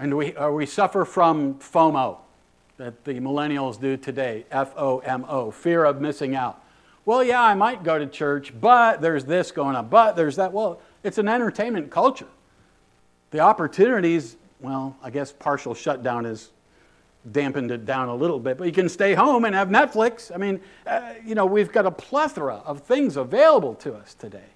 And 0.02 0.18
we, 0.18 0.36
or 0.36 0.52
we 0.52 0.66
suffer 0.66 1.06
from 1.06 1.60
FOMO 1.60 2.18
that 2.78 3.06
the 3.06 3.14
millennials 3.20 3.80
do 3.80 3.98
today 3.98 4.46
F 4.50 4.74
O 4.76 4.98
M 4.98 5.24
O, 5.30 5.52
fear 5.52 5.86
of 5.86 6.02
missing 6.02 6.36
out. 6.36 6.64
Well, 7.06 7.24
yeah, 7.24 7.44
I 7.44 7.54
might 7.54 7.84
go 7.84 8.00
to 8.00 8.08
church, 8.08 8.52
but 8.60 9.00
there's 9.00 9.26
this 9.26 9.52
going 9.52 9.76
on, 9.76 9.90
but 9.90 10.16
there's 10.16 10.38
that. 10.38 10.52
Well, 10.52 10.82
it's 11.04 11.20
an 11.20 11.28
entertainment 11.28 11.92
culture. 11.92 12.26
The 13.30 13.42
opportunities, 13.42 14.38
well, 14.60 14.98
I 15.04 15.12
guess 15.12 15.32
partial 15.32 15.76
shutdown 15.76 16.26
has 16.26 16.50
dampened 17.32 17.70
it 17.70 17.86
down 17.86 18.10
a 18.10 18.16
little 18.16 18.40
bit, 18.40 18.58
but 18.58 18.66
you 18.66 18.74
can 18.74 18.90
stay 18.90 19.14
home 19.14 19.46
and 19.46 19.54
have 19.54 19.70
Netflix. 19.70 20.34
I 20.34 20.38
mean, 20.38 20.60
uh, 20.88 21.14
you 21.24 21.36
know, 21.36 21.46
we've 21.46 21.72
got 21.72 21.86
a 21.86 21.92
plethora 21.92 22.56
of 22.66 22.82
things 22.82 23.18
available 23.18 23.76
to 23.76 23.94
us 23.94 24.16
today. 24.16 24.50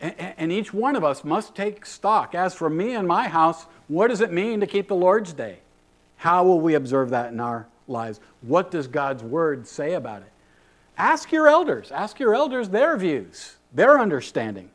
And 0.00 0.52
each 0.52 0.72
one 0.72 0.94
of 0.94 1.02
us 1.02 1.24
must 1.24 1.54
take 1.54 1.84
stock. 1.84 2.34
As 2.34 2.54
for 2.54 2.70
me 2.70 2.94
and 2.94 3.08
my 3.08 3.26
house, 3.28 3.66
what 3.88 4.08
does 4.08 4.20
it 4.20 4.32
mean 4.32 4.60
to 4.60 4.66
keep 4.66 4.88
the 4.88 4.94
Lord's 4.94 5.32
Day? 5.32 5.58
How 6.18 6.44
will 6.44 6.60
we 6.60 6.74
observe 6.74 7.10
that 7.10 7.32
in 7.32 7.40
our 7.40 7.66
lives? 7.88 8.20
What 8.42 8.70
does 8.70 8.86
God's 8.86 9.22
Word 9.22 9.66
say 9.66 9.94
about 9.94 10.22
it? 10.22 10.30
Ask 10.96 11.32
your 11.32 11.48
elders. 11.48 11.90
Ask 11.90 12.20
your 12.20 12.34
elders 12.34 12.68
their 12.68 12.96
views, 12.96 13.56
their 13.72 13.98
understanding. 13.98 14.70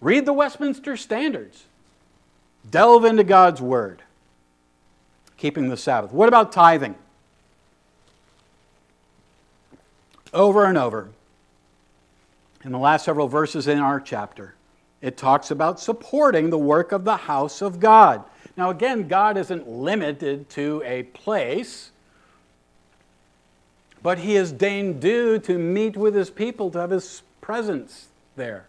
Read 0.00 0.26
the 0.26 0.32
Westminster 0.32 0.96
Standards. 0.96 1.64
Delve 2.70 3.04
into 3.04 3.24
God's 3.24 3.60
Word. 3.60 4.02
Keeping 5.36 5.68
the 5.68 5.76
Sabbath. 5.76 6.12
What 6.12 6.28
about 6.28 6.52
tithing? 6.52 6.94
Over 10.32 10.64
and 10.64 10.78
over, 10.78 11.10
in 12.64 12.72
the 12.72 12.78
last 12.78 13.04
several 13.04 13.28
verses 13.28 13.66
in 13.66 13.78
our 13.78 14.00
chapter, 14.00 14.54
it 15.00 15.16
talks 15.16 15.50
about 15.50 15.80
supporting 15.80 16.50
the 16.50 16.58
work 16.58 16.92
of 16.92 17.04
the 17.04 17.16
house 17.16 17.60
of 17.60 17.80
God. 17.80 18.22
Now, 18.56 18.70
again, 18.70 19.08
God 19.08 19.36
isn't 19.36 19.68
limited 19.68 20.48
to 20.50 20.82
a 20.84 21.02
place, 21.02 21.90
but 24.02 24.18
He 24.18 24.34
has 24.34 24.52
deigned 24.52 25.00
due 25.00 25.38
to 25.40 25.58
meet 25.58 25.96
with 25.96 26.14
His 26.14 26.30
people, 26.30 26.70
to 26.70 26.78
have 26.78 26.90
His 26.90 27.22
presence 27.40 28.08
there. 28.36 28.66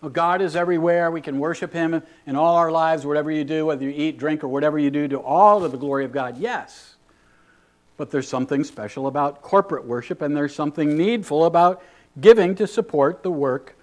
Well, 0.00 0.10
God 0.10 0.42
is 0.42 0.56
everywhere. 0.56 1.10
We 1.10 1.20
can 1.20 1.38
worship 1.38 1.72
Him 1.72 2.02
in 2.26 2.36
all 2.36 2.56
our 2.56 2.72
lives, 2.72 3.06
whatever 3.06 3.30
you 3.30 3.44
do, 3.44 3.64
whether 3.66 3.84
you 3.84 3.90
eat, 3.90 4.18
drink, 4.18 4.42
or 4.42 4.48
whatever 4.48 4.78
you 4.78 4.90
do, 4.90 5.08
to 5.08 5.18
all 5.18 5.64
of 5.64 5.72
the 5.72 5.78
glory 5.78 6.04
of 6.04 6.12
God. 6.12 6.36
Yes. 6.38 6.96
But 7.96 8.10
there's 8.10 8.28
something 8.28 8.64
special 8.64 9.06
about 9.06 9.42
corporate 9.42 9.84
worship, 9.84 10.20
and 10.20 10.36
there's 10.36 10.54
something 10.54 10.96
needful 10.96 11.44
about 11.44 11.82
giving 12.20 12.54
to 12.56 12.66
support 12.66 13.22
the 13.22 13.30
work 13.30 13.74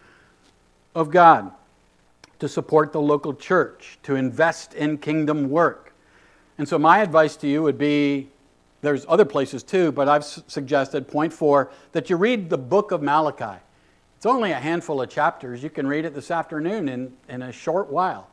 of 0.95 1.09
God, 1.09 1.51
to 2.39 2.47
support 2.47 2.91
the 2.93 3.01
local 3.01 3.33
church, 3.33 3.99
to 4.03 4.15
invest 4.15 4.73
in 4.73 4.97
kingdom 4.97 5.49
work. 5.49 5.93
And 6.57 6.67
so, 6.67 6.77
my 6.77 6.99
advice 6.99 7.35
to 7.37 7.47
you 7.47 7.63
would 7.63 7.77
be 7.77 8.29
there's 8.81 9.05
other 9.09 9.25
places 9.25 9.63
too, 9.63 9.91
but 9.91 10.07
I've 10.07 10.23
suggested, 10.23 11.07
point 11.07 11.33
four, 11.33 11.71
that 11.91 12.09
you 12.09 12.15
read 12.15 12.49
the 12.49 12.57
book 12.57 12.91
of 12.91 13.01
Malachi. 13.01 13.59
It's 14.15 14.25
only 14.25 14.51
a 14.51 14.59
handful 14.59 15.01
of 15.01 15.09
chapters. 15.09 15.63
You 15.63 15.69
can 15.69 15.87
read 15.87 16.05
it 16.05 16.13
this 16.13 16.31
afternoon 16.31 16.89
in, 16.89 17.13
in 17.29 17.41
a 17.41 17.51
short 17.51 17.89
while. 17.89 18.29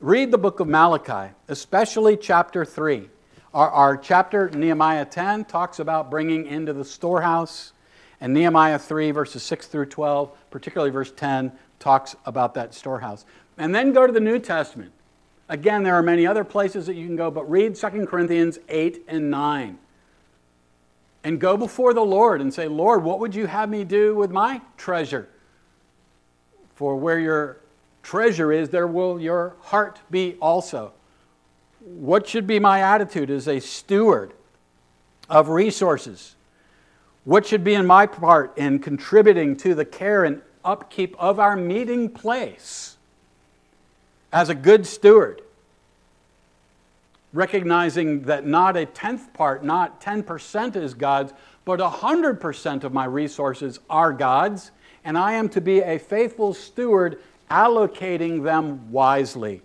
Read 0.00 0.30
the 0.30 0.38
book 0.38 0.60
of 0.60 0.68
Malachi, 0.68 1.32
especially 1.48 2.16
chapter 2.16 2.64
3. 2.64 3.08
Our, 3.52 3.70
our 3.70 3.96
chapter, 3.96 4.50
Nehemiah 4.50 5.04
10, 5.04 5.44
talks 5.44 5.78
about 5.78 6.10
bringing 6.10 6.46
into 6.46 6.72
the 6.72 6.84
storehouse, 6.84 7.72
and 8.20 8.32
Nehemiah 8.32 8.78
3, 8.78 9.10
verses 9.10 9.42
6 9.42 9.66
through 9.66 9.86
12, 9.86 10.30
particularly 10.50 10.90
verse 10.90 11.12
10, 11.12 11.52
talks 11.78 12.16
about 12.24 12.54
that 12.54 12.74
storehouse. 12.74 13.24
And 13.58 13.74
then 13.74 13.92
go 13.92 14.06
to 14.06 14.12
the 14.12 14.20
New 14.20 14.38
Testament. 14.38 14.92
Again, 15.48 15.82
there 15.82 15.94
are 15.94 16.02
many 16.02 16.26
other 16.26 16.44
places 16.44 16.86
that 16.86 16.94
you 16.94 17.06
can 17.06 17.16
go, 17.16 17.30
but 17.30 17.48
read 17.50 17.76
2 17.76 18.06
Corinthians 18.06 18.58
8 18.68 19.04
and 19.08 19.30
9 19.30 19.78
and 21.24 21.40
go 21.40 21.56
before 21.56 21.94
the 21.94 22.04
Lord 22.04 22.40
and 22.40 22.52
say, 22.52 22.68
Lord, 22.68 23.02
what 23.02 23.18
would 23.18 23.34
you 23.34 23.46
have 23.46 23.70
me 23.70 23.82
do 23.82 24.14
with 24.14 24.30
my 24.30 24.60
treasure? 24.76 25.28
For 26.74 26.96
where 26.96 27.18
your 27.18 27.60
treasure 28.02 28.52
is, 28.52 28.68
there 28.68 28.86
will 28.86 29.18
your 29.18 29.56
heart 29.62 29.98
be 30.10 30.36
also. 30.40 30.92
What 31.80 32.28
should 32.28 32.46
be 32.46 32.58
my 32.58 32.80
attitude 32.80 33.30
as 33.30 33.48
a 33.48 33.58
steward 33.60 34.34
of 35.30 35.48
resources? 35.48 36.36
What 37.24 37.46
should 37.46 37.64
be 37.64 37.74
in 37.74 37.86
my 37.86 38.06
part 38.06 38.56
in 38.56 38.78
contributing 38.78 39.56
to 39.58 39.74
the 39.74 39.84
care 39.84 40.24
and 40.24 40.42
upkeep 40.64 41.16
of 41.18 41.38
our 41.38 41.56
meeting 41.56 42.08
place 42.08 42.96
as 44.32 44.48
a 44.48 44.54
good 44.54 44.86
steward? 44.86 45.40
recognizing 47.34 48.22
that 48.22 48.46
not 48.46 48.76
a 48.76 48.86
tenth 48.86 49.32
part, 49.34 49.64
not 49.64 50.00
10% 50.00 50.76
is 50.76 50.94
God's, 50.94 51.34
but 51.64 51.80
100% 51.80 52.84
of 52.84 52.92
my 52.94 53.04
resources 53.04 53.80
are 53.90 54.12
God's, 54.12 54.70
and 55.04 55.18
I 55.18 55.32
am 55.32 55.48
to 55.50 55.60
be 55.60 55.80
a 55.80 55.98
faithful 55.98 56.54
steward, 56.54 57.20
allocating 57.50 58.44
them 58.44 58.90
wisely. 58.92 59.60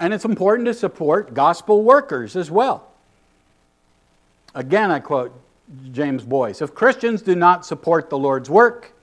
And 0.00 0.14
it's 0.14 0.24
important 0.24 0.66
to 0.66 0.74
support 0.74 1.34
gospel 1.34 1.82
workers 1.82 2.34
as 2.34 2.50
well. 2.50 2.90
Again, 4.54 4.90
I 4.90 4.98
quote 4.98 5.38
James 5.92 6.24
Boice 6.24 6.62
If 6.62 6.74
Christians 6.74 7.22
do 7.22 7.36
not 7.36 7.66
support 7.66 8.08
the 8.08 8.18
Lord's 8.18 8.48
work, 8.48 8.94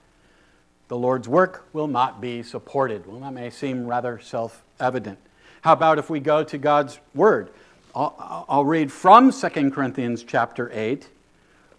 the 0.87 0.97
Lord's 0.97 1.27
work 1.27 1.67
will 1.71 1.87
not 1.87 2.19
be 2.19 2.41
supported. 2.41 3.05
Well, 3.05 3.19
that 3.19 3.33
may 3.33 3.51
seem 3.51 3.85
rather 3.85 4.19
self 4.19 4.63
evident. 4.79 5.19
How 5.61 5.73
about 5.73 5.99
if 5.99 6.09
we 6.09 6.19
go 6.19 6.43
to 6.43 6.57
God's 6.57 6.99
Word? 7.13 7.51
I'll, 7.95 8.45
I'll 8.49 8.65
read 8.65 8.91
from 8.91 9.31
2 9.31 9.71
Corinthians 9.71 10.23
chapter 10.23 10.71
8, 10.73 11.07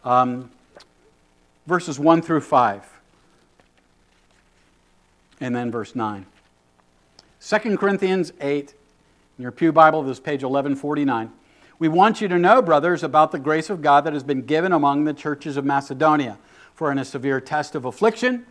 um, 0.04 0.50
verses 1.66 1.98
1 1.98 2.22
through 2.22 2.40
5, 2.40 2.84
and 5.40 5.54
then 5.54 5.70
verse 5.70 5.94
9. 5.94 6.26
2 7.40 7.76
Corinthians 7.78 8.32
8, 8.40 8.74
in 9.38 9.42
your 9.42 9.52
Pew 9.52 9.70
Bible, 9.70 10.02
this 10.02 10.16
is 10.16 10.20
page 10.20 10.42
1149. 10.42 11.30
We 11.78 11.86
want 11.86 12.20
you 12.20 12.26
to 12.26 12.38
know, 12.40 12.60
brothers, 12.60 13.04
about 13.04 13.30
the 13.30 13.38
grace 13.38 13.70
of 13.70 13.80
God 13.80 14.00
that 14.02 14.12
has 14.12 14.24
been 14.24 14.42
given 14.42 14.72
among 14.72 15.04
the 15.04 15.14
churches 15.14 15.56
of 15.56 15.64
Macedonia. 15.64 16.38
For 16.74 16.90
in 16.90 16.98
a 16.98 17.04
severe 17.04 17.40
test 17.40 17.76
of 17.76 17.84
affliction, 17.84 18.46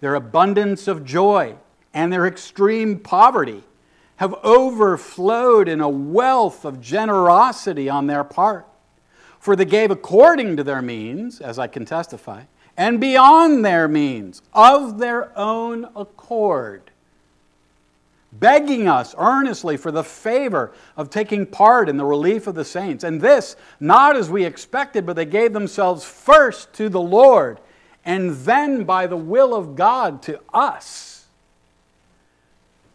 their 0.00 0.14
abundance 0.14 0.88
of 0.88 1.04
joy, 1.04 1.56
and 1.92 2.10
their 2.10 2.26
extreme 2.26 2.98
poverty 2.98 3.62
have 4.16 4.32
overflowed 4.42 5.68
in 5.68 5.82
a 5.82 5.88
wealth 5.88 6.64
of 6.64 6.80
generosity 6.80 7.90
on 7.90 8.06
their 8.06 8.24
part. 8.24 8.66
For 9.38 9.54
they 9.54 9.66
gave 9.66 9.90
according 9.90 10.56
to 10.56 10.64
their 10.64 10.80
means, 10.80 11.42
as 11.42 11.58
I 11.58 11.66
can 11.66 11.84
testify, 11.84 12.44
and 12.74 12.98
beyond 12.98 13.66
their 13.66 13.86
means, 13.86 14.40
of 14.54 14.98
their 14.98 15.36
own 15.38 15.90
accord, 15.94 16.91
begging 18.32 18.88
us 18.88 19.14
earnestly 19.18 19.76
for 19.76 19.92
the 19.92 20.04
favor 20.04 20.72
of 20.96 21.10
taking 21.10 21.46
part 21.46 21.88
in 21.88 21.96
the 21.96 22.04
relief 22.04 22.46
of 22.46 22.54
the 22.54 22.64
saints. 22.64 23.04
And 23.04 23.20
this, 23.20 23.56
not 23.78 24.16
as 24.16 24.30
we 24.30 24.44
expected, 24.44 25.04
but 25.04 25.16
they 25.16 25.24
gave 25.24 25.52
themselves 25.52 26.04
first 26.04 26.72
to 26.74 26.88
the 26.88 27.00
Lord 27.00 27.60
and 28.04 28.32
then 28.38 28.84
by 28.84 29.06
the 29.06 29.16
will 29.16 29.54
of 29.54 29.76
God 29.76 30.22
to 30.22 30.40
us. 30.52 31.26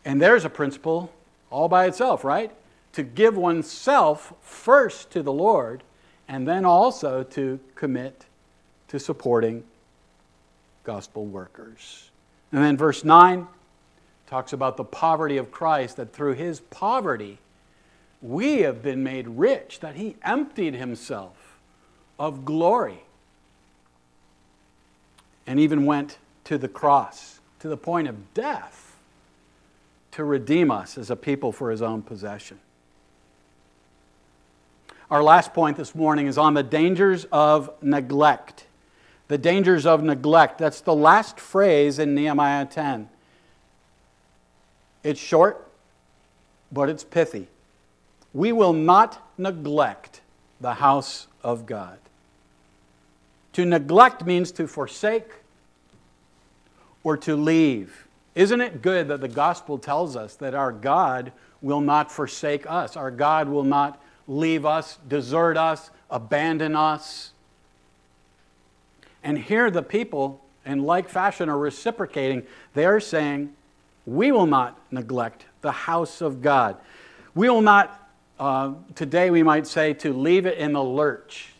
And 0.04 0.21
there's 0.21 0.45
a 0.45 0.50
principle 0.50 1.12
all 1.50 1.69
by 1.69 1.86
itself, 1.86 2.23
right? 2.23 2.52
To 2.93 3.04
give 3.04 3.38
oneself 3.38 4.34
first 4.41 5.12
to 5.12 5.21
the 5.21 5.32
Lord 5.32 5.84
and 6.28 6.47
then 6.47 6.65
also 6.65 7.23
to 7.23 7.60
commit 7.76 8.26
to 8.89 9.00
supporting 9.00 9.63
gospel 10.84 11.26
workers. 11.26 12.10
And 12.52 12.63
then 12.63 12.78
verse 12.78 13.04
9 13.04 13.47
talks 14.27 14.53
about 14.53 14.77
the 14.77 14.83
poverty 14.83 15.37
of 15.37 15.51
Christ, 15.51 15.95
that 15.97 16.13
through 16.13 16.33
his 16.33 16.59
poverty 16.59 17.39
we 18.21 18.59
have 18.59 18.83
been 18.83 19.03
made 19.03 19.27
rich, 19.27 19.79
that 19.79 19.95
he 19.95 20.15
emptied 20.23 20.75
himself 20.75 21.57
of 22.19 22.45
glory 22.45 23.03
and 25.45 25.59
even 25.59 25.85
went 25.85 26.17
to 26.43 26.57
the 26.57 26.67
cross, 26.67 27.39
to 27.59 27.67
the 27.67 27.77
point 27.77 28.07
of 28.07 28.33
death, 28.33 28.97
to 30.11 30.23
redeem 30.23 30.71
us 30.71 30.97
as 30.97 31.09
a 31.09 31.15
people 31.15 31.51
for 31.51 31.71
his 31.71 31.81
own 31.81 32.01
possession. 32.01 32.59
Our 35.09 35.23
last 35.23 35.53
point 35.53 35.77
this 35.77 35.95
morning 35.95 36.27
is 36.27 36.37
on 36.37 36.53
the 36.53 36.63
dangers 36.63 37.25
of 37.31 37.69
neglect. 37.81 38.65
The 39.29 39.37
dangers 39.37 39.85
of 39.85 40.03
neglect. 40.03 40.57
That's 40.57 40.81
the 40.81 40.95
last 40.95 41.39
phrase 41.39 41.97
in 41.97 42.13
Nehemiah 42.13 42.65
10. 42.65 43.09
It's 45.08 45.22
short, 45.22 45.65
but 46.70 46.89
it's 46.89 47.06
pithy. 47.06 47.48
We 48.34 48.52
will 48.52 48.74
not 48.74 49.26
neglect 49.38 50.20
the 50.60 50.74
house 50.74 51.28
of 51.41 51.65
God. 51.65 51.98
To 53.54 53.63
neglect 53.63 54.26
means 54.26 54.52
to 54.52 54.67
forsake 54.67 55.32
or 57.06 57.15
to 57.15 57.38
leave. 57.38 58.06
Isn't 58.36 58.60
it 58.60 58.82
good 58.82 59.08
that 59.08 59.22
the 59.22 59.30
gospel 59.30 59.78
tells 59.78 60.17
us 60.17 60.36
that 60.36 60.54
our 60.54 60.74
God 60.74 61.32
will 61.62 61.80
not 61.80 62.12
forsake 62.12 62.70
us? 62.70 62.98
Our 62.98 63.10
God 63.10 63.48
will 63.48 63.63
not 63.63 64.04
leave 64.28 64.65
us, 64.65 64.98
desert 65.08 65.56
us, 65.56 65.89
abandon 66.12 66.76
us. 66.76 67.32
And 69.24 69.38
here 69.38 69.72
the 69.72 69.84
people, 69.84 70.43
in 70.65 70.84
like 70.84 71.08
fashion, 71.08 71.48
are 71.48 71.58
reciprocating. 71.58 72.43
They 72.74 72.86
are 72.86 73.00
saying, 73.00 73.54
We 74.08 74.32
will 74.32 74.48
not 74.48 74.82
neglect 74.91 75.45
the 75.62 75.72
house 75.72 76.22
of 76.22 76.41
God. 76.41 76.78
We 77.36 77.47
will 77.49 77.62
not, 77.62 78.10
uh, 78.39 78.74
today 78.95 79.30
we 79.30 79.43
might 79.43 79.68
say, 79.68 79.93
to 79.93 80.12
leave 80.12 80.47
it 80.47 80.58
in 80.58 80.74
the 80.74 80.84
lurch 80.84 81.51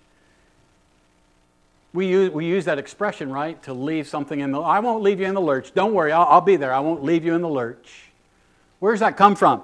we 1.98 2.06
use, 2.06 2.32
we 2.32 2.45
use 2.45 2.66
that 2.66 2.78
expression, 2.78 3.32
right? 3.32 3.62
To 3.64 3.74
leave 3.74 4.08
something 4.08 4.39
in 4.39 4.52
the, 4.52 4.60
I 4.62 4.80
won't 4.80 5.02
leave 5.02 5.20
you 5.20 5.26
in 5.26 5.34
the 5.34 5.41
lurch. 5.41 5.74
Don't 5.74 5.95
worry, 5.95 6.12
I'll, 6.12 6.28
I'll 6.30 6.41
be 6.41 6.56
there. 6.56 6.72
I 6.72 6.80
won't 6.80 7.04
leave 7.04 7.26
you 7.26 7.34
in 7.34 7.41
the 7.41 7.50
lurch. 7.50 8.12
Where 8.80 8.93
does 8.93 9.00
that 9.00 9.18
come 9.18 9.36
from? 9.36 9.64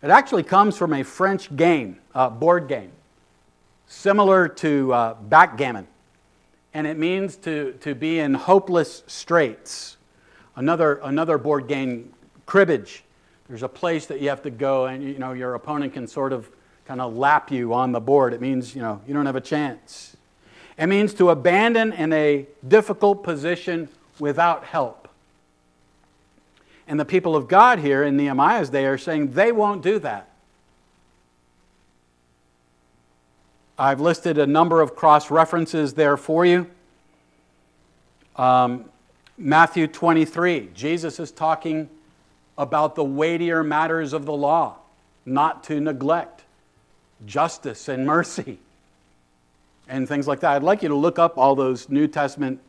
It 0.00 0.10
actually 0.10 0.44
comes 0.44 0.76
from 0.76 0.92
a 0.92 1.02
French 1.02 1.54
game, 1.56 1.98
uh, 2.14 2.30
board 2.30 2.68
game, 2.68 2.92
similar 3.88 4.48
to 4.48 4.92
uh, 4.92 5.14
backgammon. 5.14 5.88
And 6.72 6.86
it 6.86 6.96
means 6.96 7.34
to, 7.38 7.72
to 7.80 7.96
be 7.96 8.20
in 8.20 8.34
hopeless 8.34 9.02
straits. 9.08 9.96
Another, 10.56 11.00
another 11.02 11.38
board 11.38 11.68
game, 11.68 12.12
cribbage. 12.46 13.02
There's 13.48 13.62
a 13.62 13.68
place 13.68 14.06
that 14.06 14.20
you 14.20 14.28
have 14.28 14.42
to 14.42 14.50
go, 14.50 14.86
and 14.86 15.02
you 15.02 15.18
know, 15.18 15.32
your 15.32 15.54
opponent 15.54 15.94
can 15.94 16.06
sort 16.06 16.32
of 16.32 16.48
kind 16.86 17.00
of 17.00 17.16
lap 17.16 17.50
you 17.50 17.72
on 17.72 17.92
the 17.92 18.00
board. 18.00 18.32
It 18.32 18.40
means 18.40 18.74
you, 18.74 18.82
know, 18.82 19.00
you 19.06 19.14
don't 19.14 19.26
have 19.26 19.36
a 19.36 19.40
chance. 19.40 20.16
It 20.76 20.86
means 20.86 21.14
to 21.14 21.30
abandon 21.30 21.92
in 21.92 22.12
a 22.12 22.46
difficult 22.66 23.22
position 23.22 23.88
without 24.18 24.64
help. 24.64 25.08
And 26.88 26.98
the 26.98 27.04
people 27.04 27.36
of 27.36 27.46
God 27.46 27.78
here 27.78 28.02
in 28.02 28.16
Nehemiah's 28.16 28.70
day 28.70 28.86
are 28.86 28.98
saying 28.98 29.32
they 29.32 29.52
won't 29.52 29.82
do 29.82 30.00
that. 30.00 30.28
I've 33.78 34.00
listed 34.00 34.36
a 34.36 34.46
number 34.46 34.80
of 34.80 34.94
cross 34.94 35.30
references 35.30 35.94
there 35.94 36.16
for 36.16 36.44
you. 36.44 36.66
Um, 38.36 38.89
Matthew 39.42 39.86
23, 39.86 40.68
Jesus 40.74 41.18
is 41.18 41.30
talking 41.30 41.88
about 42.58 42.94
the 42.94 43.02
weightier 43.02 43.64
matters 43.64 44.12
of 44.12 44.26
the 44.26 44.34
law, 44.34 44.76
not 45.24 45.64
to 45.64 45.80
neglect 45.80 46.44
justice 47.24 47.88
and 47.88 48.04
mercy 48.04 48.58
and 49.88 50.06
things 50.06 50.28
like 50.28 50.40
that. 50.40 50.56
I'd 50.56 50.62
like 50.62 50.82
you 50.82 50.90
to 50.90 50.94
look 50.94 51.18
up 51.18 51.38
all 51.38 51.54
those 51.54 51.88
New 51.88 52.06
Testament 52.06 52.60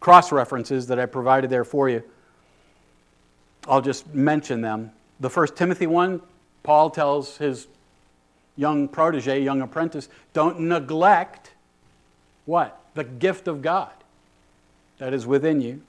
cross 0.00 0.30
references 0.30 0.86
that 0.88 0.98
I 0.98 1.06
provided 1.06 1.48
there 1.48 1.64
for 1.64 1.88
you. 1.88 2.02
I'll 3.66 3.80
just 3.80 4.14
mention 4.14 4.60
them. 4.60 4.92
The 5.20 5.30
first 5.30 5.56
Timothy 5.56 5.86
one, 5.86 6.20
Paul 6.62 6.90
tells 6.90 7.38
his 7.38 7.68
young 8.54 8.86
protege, 8.86 9.42
young 9.42 9.62
apprentice, 9.62 10.10
don't 10.34 10.60
neglect 10.60 11.52
what? 12.44 12.78
The 12.92 13.04
gift 13.04 13.48
of 13.48 13.62
God 13.62 13.92
that 14.98 15.14
is 15.14 15.26
within 15.26 15.62
you. 15.62 15.80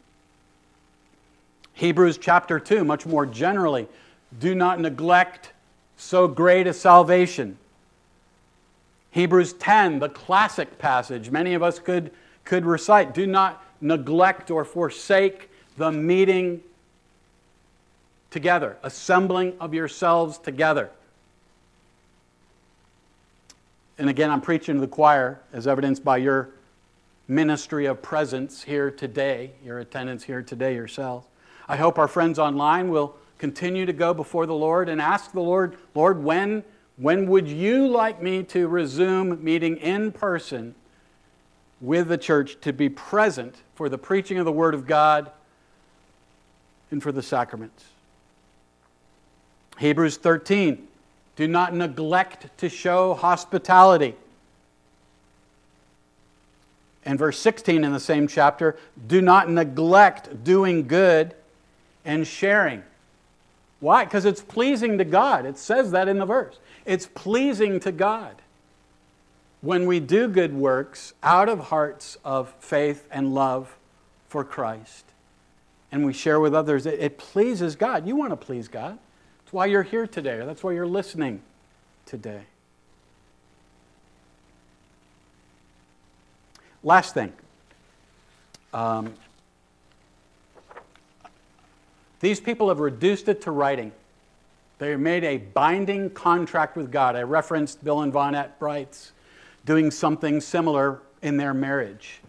Hebrews 1.79 2.17
chapter 2.17 2.59
2, 2.59 2.83
much 2.83 3.05
more 3.05 3.25
generally, 3.25 3.87
do 4.37 4.53
not 4.53 4.81
neglect 4.81 5.53
so 5.95 6.27
great 6.27 6.67
a 6.67 6.73
salvation. 6.73 7.57
Hebrews 9.11 9.53
10, 9.53 9.99
the 9.99 10.09
classic 10.09 10.77
passage, 10.77 11.31
many 11.31 11.53
of 11.53 11.63
us 11.63 11.79
could, 11.79 12.11
could 12.43 12.65
recite. 12.65 13.13
Do 13.13 13.25
not 13.25 13.63
neglect 13.79 14.51
or 14.51 14.65
forsake 14.65 15.49
the 15.77 15.89
meeting 15.89 16.61
together, 18.29 18.75
assembling 18.83 19.53
of 19.61 19.73
yourselves 19.73 20.37
together. 20.37 20.89
And 23.97 24.09
again, 24.09 24.31
I'm 24.31 24.41
preaching 24.41 24.75
to 24.75 24.81
the 24.81 24.87
choir 24.87 25.39
as 25.53 25.65
evidenced 25.65 26.03
by 26.03 26.17
your 26.17 26.49
ministry 27.29 27.85
of 27.85 28.01
presence 28.01 28.63
here 28.63 28.91
today, 28.91 29.51
your 29.63 29.79
attendance 29.79 30.25
here 30.25 30.41
today 30.41 30.75
yourselves. 30.75 31.25
I 31.69 31.75
hope 31.75 31.99
our 31.99 32.07
friends 32.07 32.39
online 32.39 32.89
will 32.89 33.15
continue 33.37 33.85
to 33.85 33.93
go 33.93 34.11
before 34.11 34.47
the 34.47 34.55
Lord 34.55 34.89
and 34.89 34.99
ask 34.99 35.31
the 35.31 35.39
Lord, 35.39 35.77
Lord, 35.93 36.23
when, 36.23 36.63
when 36.97 37.27
would 37.27 37.47
you 37.47 37.87
like 37.87 38.23
me 38.23 38.41
to 38.45 38.67
resume 38.67 39.41
meeting 39.43 39.77
in 39.77 40.11
person 40.11 40.73
with 41.79 42.07
the 42.07 42.17
church 42.17 42.59
to 42.61 42.73
be 42.73 42.89
present 42.89 43.61
for 43.75 43.87
the 43.87 43.99
preaching 43.99 44.39
of 44.39 44.45
the 44.45 44.51
Word 44.51 44.73
of 44.73 44.87
God 44.87 45.29
and 46.89 47.03
for 47.03 47.11
the 47.11 47.21
sacraments? 47.21 47.85
Hebrews 49.77 50.17
13, 50.17 50.87
do 51.35 51.47
not 51.47 51.75
neglect 51.75 52.57
to 52.57 52.67
show 52.67 53.13
hospitality. 53.13 54.15
And 57.05 57.19
verse 57.19 57.37
16 57.37 57.83
in 57.83 57.93
the 57.93 57.99
same 57.99 58.27
chapter, 58.27 58.75
do 59.07 59.21
not 59.21 59.51
neglect 59.51 60.43
doing 60.43 60.87
good 60.87 61.35
and 62.05 62.25
sharing. 62.25 62.83
Why? 63.79 64.05
Because 64.05 64.25
it's 64.25 64.41
pleasing 64.41 64.97
to 64.97 65.05
God. 65.05 65.45
It 65.45 65.57
says 65.57 65.91
that 65.91 66.07
in 66.07 66.17
the 66.17 66.25
verse. 66.25 66.59
It's 66.85 67.07
pleasing 67.07 67.79
to 67.81 67.91
God 67.91 68.41
when 69.61 69.85
we 69.85 69.99
do 69.99 70.27
good 70.27 70.53
works 70.53 71.13
out 71.23 71.49
of 71.49 71.59
hearts 71.59 72.17
of 72.23 72.53
faith 72.59 73.07
and 73.11 73.33
love 73.33 73.77
for 74.27 74.43
Christ 74.43 75.05
and 75.91 76.05
we 76.05 76.13
share 76.13 76.39
with 76.39 76.53
others. 76.53 76.85
It, 76.85 76.99
it 76.99 77.17
pleases 77.17 77.75
God. 77.75 78.07
You 78.07 78.15
want 78.15 78.31
to 78.31 78.37
please 78.37 78.67
God. 78.67 78.97
That's 79.39 79.53
why 79.53 79.65
you're 79.65 79.83
here 79.83 80.07
today, 80.07 80.43
that's 80.45 80.63
why 80.63 80.73
you're 80.73 80.87
listening 80.87 81.41
today. 82.05 82.41
Last 86.83 87.13
thing. 87.13 87.33
Um, 88.73 89.13
these 92.19 92.39
people 92.39 92.69
have 92.69 92.79
reduced 92.79 93.29
it 93.29 93.41
to 93.41 93.51
writing. 93.51 93.91
They 94.77 94.95
made 94.95 95.23
a 95.23 95.37
binding 95.37 96.09
contract 96.11 96.75
with 96.77 96.91
God. 96.91 97.15
I 97.15 97.23
referenced 97.23 97.83
Bill 97.83 98.01
and 98.01 98.13
Vonette 98.13 98.59
Brights 98.59 99.11
doing 99.65 99.91
something 99.91 100.39
similar 100.39 101.01
in 101.21 101.37
their 101.37 101.53
marriage, 101.53 102.21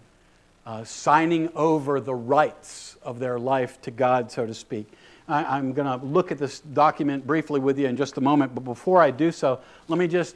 uh, 0.66 0.84
signing 0.84 1.48
over 1.54 2.00
the 2.00 2.14
rights 2.14 2.96
of 3.02 3.18
their 3.18 3.38
life 3.38 3.80
to 3.82 3.90
God, 3.90 4.30
so 4.30 4.46
to 4.46 4.54
speak. 4.54 4.92
I, 5.28 5.58
am 5.58 5.72
going 5.72 5.86
to 5.86 6.04
look 6.04 6.32
at 6.32 6.38
this 6.38 6.58
document 6.58 7.24
briefly 7.24 7.60
with 7.60 7.78
you 7.78 7.86
in 7.86 7.96
just 7.96 8.16
a 8.16 8.20
moment, 8.20 8.52
but 8.52 8.64
before 8.64 9.00
I 9.00 9.12
do 9.12 9.30
so, 9.30 9.60
let 9.86 9.98
me 9.98 10.08
just 10.08 10.34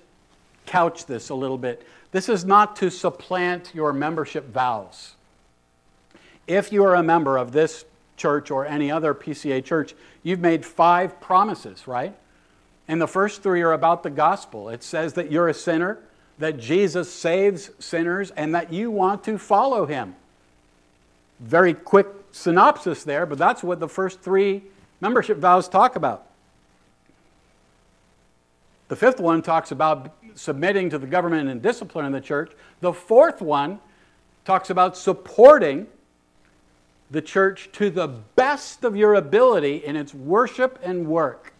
couch 0.66 1.07
this 1.07 1.30
a 1.30 1.34
little 1.34 1.59
bit. 1.59 1.84
This 2.12 2.28
is 2.28 2.44
not 2.44 2.76
to 2.76 2.90
supplant 2.90 3.72
your 3.74 3.92
membership 3.92 4.48
vows. 4.52 5.14
If 6.46 6.72
you 6.72 6.84
are 6.84 6.94
a 6.94 7.02
member 7.02 7.36
of 7.36 7.50
this 7.50 7.84
church 8.16 8.50
or 8.50 8.66
any 8.66 8.90
other 8.90 9.14
PCA 9.14 9.64
church, 9.64 9.94
you've 10.22 10.40
made 10.40 10.64
five 10.64 11.20
promises, 11.20 11.86
right? 11.86 12.14
And 12.86 13.00
the 13.00 13.08
first 13.08 13.42
three 13.42 13.62
are 13.62 13.72
about 13.72 14.02
the 14.02 14.10
gospel. 14.10 14.68
It 14.68 14.82
says 14.82 15.14
that 15.14 15.30
you're 15.30 15.48
a 15.48 15.54
sinner, 15.54 15.98
that 16.38 16.58
Jesus 16.58 17.12
saves 17.12 17.70
sinners, 17.78 18.30
and 18.32 18.54
that 18.54 18.72
you 18.72 18.90
want 18.90 19.24
to 19.24 19.38
follow 19.38 19.86
him. 19.86 20.14
Very 21.40 21.74
quick 21.74 22.06
synopsis 22.32 23.04
there, 23.04 23.26
but 23.26 23.38
that's 23.38 23.62
what 23.62 23.80
the 23.80 23.88
first 23.88 24.20
three 24.20 24.62
membership 25.00 25.38
vows 25.38 25.68
talk 25.68 25.96
about. 25.96 26.26
The 28.88 28.96
fifth 28.96 29.18
one 29.18 29.42
talks 29.42 29.70
about 29.70 30.14
submitting 30.34 30.90
to 30.90 30.98
the 30.98 31.06
government 31.06 31.48
and 31.48 31.62
discipline 31.62 32.04
in 32.04 32.12
the 32.12 32.20
church. 32.20 32.52
The 32.80 32.92
fourth 32.92 33.40
one 33.40 33.80
talks 34.44 34.70
about 34.70 34.96
supporting 34.96 35.86
the 37.14 37.22
church 37.22 37.70
to 37.72 37.90
the 37.90 38.08
best 38.08 38.82
of 38.82 38.96
your 38.96 39.14
ability 39.14 39.76
in 39.76 39.94
its 39.94 40.12
worship 40.12 40.80
and 40.82 41.06
work. 41.06 41.52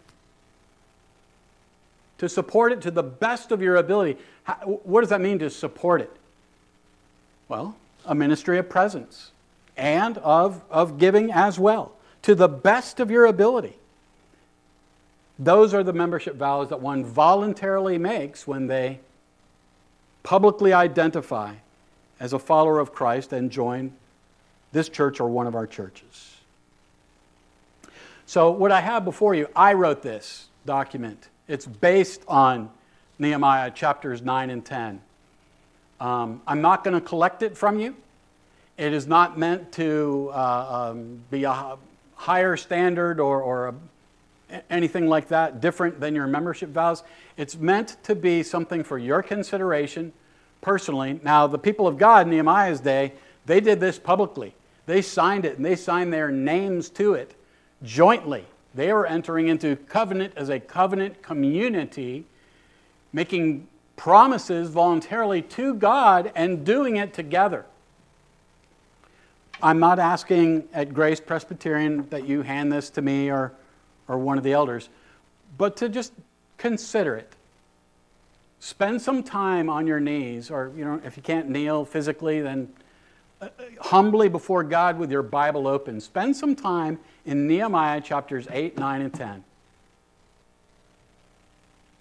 To 2.17 2.27
support 2.27 2.73
it 2.73 2.81
to 2.81 2.91
the 2.91 3.03
best 3.03 3.53
of 3.53 3.61
your 3.61 3.77
ability. 3.77 4.17
What 4.83 4.99
does 4.99 5.09
that 5.09 5.21
mean 5.21 5.39
to 5.39 5.49
support 5.49 6.01
it? 6.01 6.11
Well, 7.47 7.77
a 8.05 8.13
ministry 8.13 8.57
of 8.57 8.67
presence 8.67 9.31
and 9.77 10.17
of, 10.17 10.61
of 10.69 10.97
giving 10.97 11.31
as 11.31 11.57
well 11.57 11.93
to 12.23 12.35
the 12.35 12.49
best 12.49 12.99
of 12.99 13.09
your 13.09 13.25
ability. 13.25 13.77
Those 15.39 15.73
are 15.73 15.83
the 15.83 15.93
membership 15.93 16.35
vows 16.35 16.67
that 16.67 16.81
one 16.81 17.05
voluntarily 17.05 17.97
makes 17.97 18.45
when 18.45 18.67
they 18.67 18.99
publicly 20.21 20.73
identify 20.73 21.55
as 22.19 22.33
a 22.33 22.39
follower 22.39 22.79
of 22.79 22.93
Christ 22.93 23.31
and 23.31 23.49
join 23.49 23.93
this 24.75 24.89
church 24.89 25.21
or 25.21 25.29
one 25.29 25.47
of 25.47 25.55
our 25.55 25.65
churches. 25.65 26.35
So, 28.25 28.51
what 28.51 28.71
I 28.71 28.81
have 28.81 29.05
before 29.05 29.33
you, 29.33 29.47
I 29.55 29.73
wrote 29.73 30.01
this 30.01 30.49
document. 30.65 31.29
It's 31.47 31.65
based 31.65 32.21
on 32.27 32.69
Nehemiah 33.17 33.71
chapters 33.71 34.21
9 34.21 34.49
and 34.49 34.65
10. 34.65 35.01
Um, 36.01 36.41
I'm 36.45 36.61
not 36.61 36.83
going 36.83 36.93
to 36.93 37.01
collect 37.01 37.41
it 37.41 37.57
from 37.57 37.79
you. 37.79 37.95
It 38.77 38.91
is 38.91 39.07
not 39.07 39.37
meant 39.37 39.71
to 39.73 40.31
uh, 40.33 40.91
um, 40.91 41.21
be 41.31 41.45
a 41.45 41.77
higher 42.15 42.57
standard 42.57 43.21
or, 43.21 43.41
or 43.41 43.67
a, 44.49 44.61
anything 44.69 45.07
like 45.07 45.29
that, 45.29 45.61
different 45.61 46.01
than 46.01 46.15
your 46.15 46.27
membership 46.27 46.69
vows. 46.69 47.03
It's 47.37 47.55
meant 47.55 47.95
to 48.03 48.13
be 48.13 48.43
something 48.43 48.83
for 48.83 48.97
your 48.97 49.23
consideration 49.23 50.11
personally. 50.59 51.21
Now, 51.23 51.47
the 51.47 51.59
people 51.59 51.87
of 51.87 51.97
God 51.97 52.27
in 52.27 52.31
Nehemiah's 52.31 52.81
day, 52.81 53.13
they 53.45 53.61
did 53.61 53.79
this 53.79 53.97
publicly. 53.97 54.53
They 54.85 55.01
signed 55.01 55.45
it 55.45 55.57
and 55.57 55.65
they 55.65 55.75
signed 55.75 56.13
their 56.13 56.31
names 56.31 56.89
to 56.91 57.13
it 57.13 57.35
jointly. 57.83 58.45
They 58.73 58.91
were 58.91 59.05
entering 59.05 59.47
into 59.47 59.75
covenant 59.75 60.33
as 60.35 60.49
a 60.49 60.59
covenant 60.59 61.21
community, 61.21 62.25
making 63.13 63.67
promises 63.95 64.69
voluntarily 64.69 65.41
to 65.41 65.73
God 65.73 66.31
and 66.35 66.65
doing 66.65 66.97
it 66.97 67.13
together. 67.13 67.65
I'm 69.61 69.79
not 69.79 69.99
asking 69.99 70.67
at 70.73 70.93
Grace 70.93 71.21
Presbyterian 71.21 72.09
that 72.09 72.27
you 72.27 72.41
hand 72.41 72.71
this 72.71 72.89
to 72.91 73.01
me 73.01 73.31
or, 73.31 73.53
or 74.07 74.17
one 74.17 74.37
of 74.37 74.43
the 74.43 74.51
elders, 74.51 74.89
but 75.57 75.77
to 75.77 75.87
just 75.87 76.11
consider 76.57 77.15
it. 77.15 77.31
Spend 78.59 79.01
some 79.01 79.23
time 79.23 79.69
on 79.69 79.87
your 79.87 79.99
knees, 79.99 80.51
or 80.51 80.71
you 80.75 80.83
know, 80.83 80.99
if 81.05 81.15
you 81.15 81.23
can't 81.23 81.49
kneel 81.49 81.85
physically, 81.85 82.41
then 82.41 82.67
humbly 83.81 84.29
before 84.29 84.63
God 84.63 84.97
with 84.97 85.11
your 85.11 85.23
Bible 85.23 85.67
open. 85.67 85.99
Spend 86.01 86.35
some 86.35 86.55
time 86.55 86.99
in 87.25 87.47
Nehemiah 87.47 88.01
chapters 88.01 88.47
8, 88.49 88.77
9, 88.77 89.01
and 89.01 89.13
10. 89.13 89.43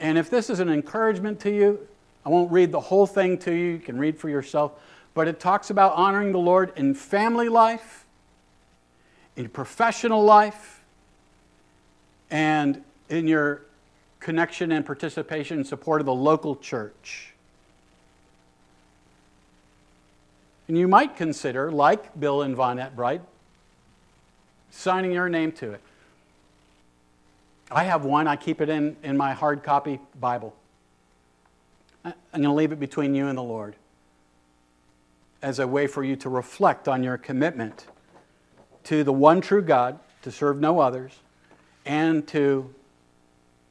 And 0.00 0.18
if 0.18 0.30
this 0.30 0.50
is 0.50 0.60
an 0.60 0.68
encouragement 0.68 1.40
to 1.40 1.50
you, 1.50 1.86
I 2.24 2.28
won't 2.28 2.50
read 2.50 2.72
the 2.72 2.80
whole 2.80 3.06
thing 3.06 3.38
to 3.38 3.52
you, 3.52 3.72
you 3.72 3.78
can 3.78 3.98
read 3.98 4.18
for 4.18 4.28
yourself 4.28 4.72
but 5.14 5.28
it 5.28 5.38
talks 5.38 5.70
about 5.70 5.94
honoring 5.94 6.32
the 6.32 6.38
Lord 6.38 6.72
in 6.76 6.94
family 6.94 7.48
life, 7.48 8.04
in 9.36 9.48
professional 9.48 10.22
life, 10.24 10.82
and 12.30 12.82
in 13.08 13.28
your 13.28 13.62
connection 14.18 14.72
and 14.72 14.84
participation 14.84 15.58
and 15.58 15.66
support 15.66 16.00
of 16.00 16.06
the 16.06 16.14
local 16.14 16.56
church. 16.56 17.33
And 20.68 20.78
you 20.78 20.88
might 20.88 21.16
consider, 21.16 21.70
like 21.70 22.18
Bill 22.18 22.42
and 22.42 22.56
Vonette 22.56 22.96
Bright, 22.96 23.20
signing 24.70 25.12
your 25.12 25.28
name 25.28 25.52
to 25.52 25.72
it. 25.72 25.80
I 27.70 27.84
have 27.84 28.04
one, 28.04 28.26
I 28.26 28.36
keep 28.36 28.60
it 28.60 28.68
in, 28.68 28.96
in 29.02 29.16
my 29.16 29.32
hard 29.32 29.62
copy 29.62 30.00
Bible. 30.20 30.54
I'm 32.04 32.14
going 32.32 32.42
to 32.44 32.52
leave 32.52 32.72
it 32.72 32.80
between 32.80 33.14
you 33.14 33.28
and 33.28 33.36
the 33.36 33.42
Lord 33.42 33.74
as 35.42 35.58
a 35.58 35.66
way 35.66 35.86
for 35.86 36.02
you 36.02 36.16
to 36.16 36.28
reflect 36.28 36.88
on 36.88 37.02
your 37.02 37.18
commitment 37.18 37.86
to 38.84 39.04
the 39.04 39.12
one 39.12 39.40
true 39.40 39.62
God, 39.62 39.98
to 40.22 40.30
serve 40.30 40.60
no 40.60 40.80
others, 40.80 41.12
and 41.84 42.26
to 42.28 42.74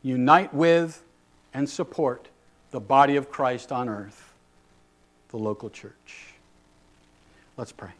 unite 0.01 0.53
with 0.53 1.03
and 1.53 1.69
support 1.69 2.27
the 2.71 2.79
body 2.79 3.15
of 3.15 3.29
Christ 3.29 3.71
on 3.71 3.89
earth, 3.89 4.33
the 5.29 5.37
local 5.37 5.69
church. 5.69 6.32
Let's 7.55 7.71
pray. 7.71 7.91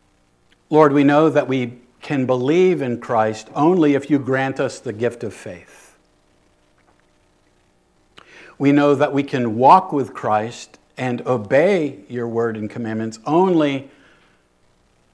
Lord, 0.70 0.93
we 0.93 1.04
know 1.04 1.30
that 1.30 1.47
we 1.47 1.80
can 2.01 2.26
believe 2.26 2.82
in 2.82 2.99
Christ 2.99 3.49
only 3.54 3.93
if 3.93 4.10
you 4.10 4.20
grant 4.20 4.60
us 4.60 4.80
the 4.80 4.93
gift 4.93 5.24
of 5.24 5.34
faith. 5.34 5.95
We 8.58 8.72
know 8.72 8.95
that 8.95 9.14
we 9.14 9.24
can 9.24 9.58
walk 9.58 9.93
with 9.93 10.14
Christ 10.14 10.80
and 10.97 11.26
obey 11.28 11.99
your 12.10 12.28
word 12.28 12.58
and 12.58 12.70
commandments 12.70 13.20
only 13.26 13.89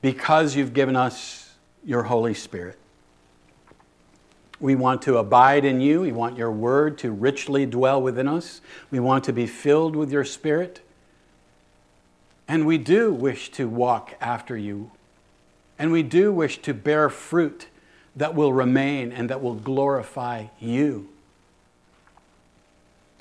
because 0.02 0.56
you've 0.56 0.74
given 0.74 0.96
us 0.96 1.56
your 1.84 2.04
Holy 2.04 2.34
Spirit. 2.34 2.78
We 4.60 4.76
want 4.76 5.02
to 5.04 5.18
abide 5.18 5.64
in 5.64 5.80
you. 5.80 6.02
We 6.02 6.12
want 6.12 6.38
your 6.38 6.52
word 6.52 6.98
to 7.00 7.12
richly 7.12 7.66
dwell 7.66 8.02
within 8.02 8.28
us. 8.28 8.62
We 8.92 9.00
want 9.00 9.24
to 9.26 9.34
be 9.34 9.48
filled 9.48 9.96
with 9.96 10.12
your 10.12 10.26
spirit. 10.26 10.82
And 12.50 12.66
we 12.66 12.80
do 12.80 13.14
wish 13.14 13.52
to 13.52 13.70
walk 13.70 14.16
after 14.20 14.58
you. 14.58 14.89
And 15.78 15.91
we 15.91 16.02
do 16.04 16.34
wish 16.34 16.58
to 16.64 16.74
bear 16.74 17.10
fruit 17.10 17.68
that 18.16 18.34
will 18.34 18.52
remain 18.52 19.12
and 19.12 19.30
that 19.30 19.41
will 19.41 19.54
glorify 19.54 20.47
you. 20.60 21.10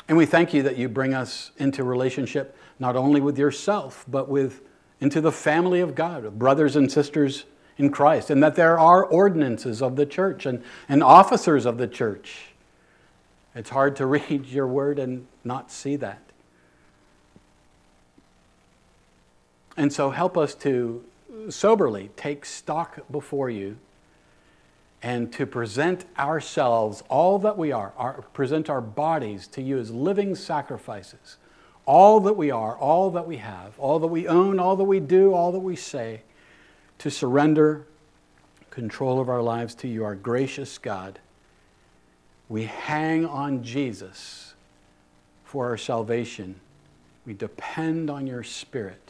And 0.08 0.16
we 0.16 0.24
thank 0.24 0.54
you 0.54 0.62
that 0.62 0.78
you 0.78 0.88
bring 0.88 1.12
us 1.12 1.50
into 1.58 1.84
relationship 1.84 2.56
not 2.78 2.96
only 2.96 3.20
with 3.20 3.38
yourself, 3.38 4.06
but 4.08 4.30
with 4.30 4.62
into 4.98 5.20
the 5.20 5.30
family 5.30 5.80
of 5.80 5.94
God, 5.94 6.38
brothers 6.38 6.74
and 6.74 6.90
sisters 6.90 7.44
in 7.76 7.90
Christ, 7.90 8.30
and 8.30 8.42
that 8.42 8.56
there 8.56 8.78
are 8.78 9.04
ordinances 9.04 9.82
of 9.82 9.96
the 9.96 10.06
church 10.06 10.46
and, 10.46 10.62
and 10.88 11.02
officers 11.02 11.66
of 11.66 11.76
the 11.76 11.86
church. 11.86 12.54
It's 13.54 13.70
hard 13.70 13.94
to 13.96 14.06
read 14.06 14.46
your 14.46 14.66
word 14.66 14.98
and 14.98 15.26
not 15.44 15.70
see 15.70 15.96
that. 15.96 16.27
And 19.78 19.92
so 19.92 20.10
help 20.10 20.36
us 20.36 20.56
to 20.56 21.04
soberly 21.50 22.10
take 22.16 22.44
stock 22.44 22.98
before 23.12 23.48
you 23.48 23.76
and 25.00 25.32
to 25.34 25.46
present 25.46 26.04
ourselves, 26.18 27.04
all 27.08 27.38
that 27.38 27.56
we 27.56 27.70
are, 27.70 27.92
our, 27.96 28.22
present 28.32 28.68
our 28.68 28.80
bodies 28.80 29.46
to 29.46 29.62
you 29.62 29.78
as 29.78 29.92
living 29.92 30.34
sacrifices. 30.34 31.36
All 31.86 32.18
that 32.20 32.32
we 32.32 32.50
are, 32.50 32.76
all 32.76 33.12
that 33.12 33.24
we 33.24 33.36
have, 33.36 33.78
all 33.78 34.00
that 34.00 34.08
we 34.08 34.26
own, 34.26 34.58
all 34.58 34.74
that 34.74 34.82
we 34.82 34.98
do, 34.98 35.32
all 35.32 35.52
that 35.52 35.60
we 35.60 35.76
say, 35.76 36.22
to 36.98 37.08
surrender 37.08 37.86
control 38.70 39.20
of 39.20 39.28
our 39.28 39.40
lives 39.40 39.76
to 39.76 39.86
you, 39.86 40.02
our 40.02 40.16
gracious 40.16 40.76
God. 40.76 41.20
We 42.48 42.64
hang 42.64 43.24
on 43.24 43.62
Jesus 43.62 44.54
for 45.44 45.68
our 45.68 45.78
salvation. 45.78 46.56
We 47.24 47.32
depend 47.32 48.10
on 48.10 48.26
your 48.26 48.42
Spirit 48.42 49.07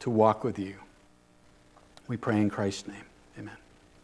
to 0.00 0.10
walk 0.10 0.44
with 0.44 0.58
you. 0.58 0.76
We 2.08 2.16
pray 2.16 2.36
in 2.36 2.50
Christ's 2.50 2.88
name. 2.88 3.05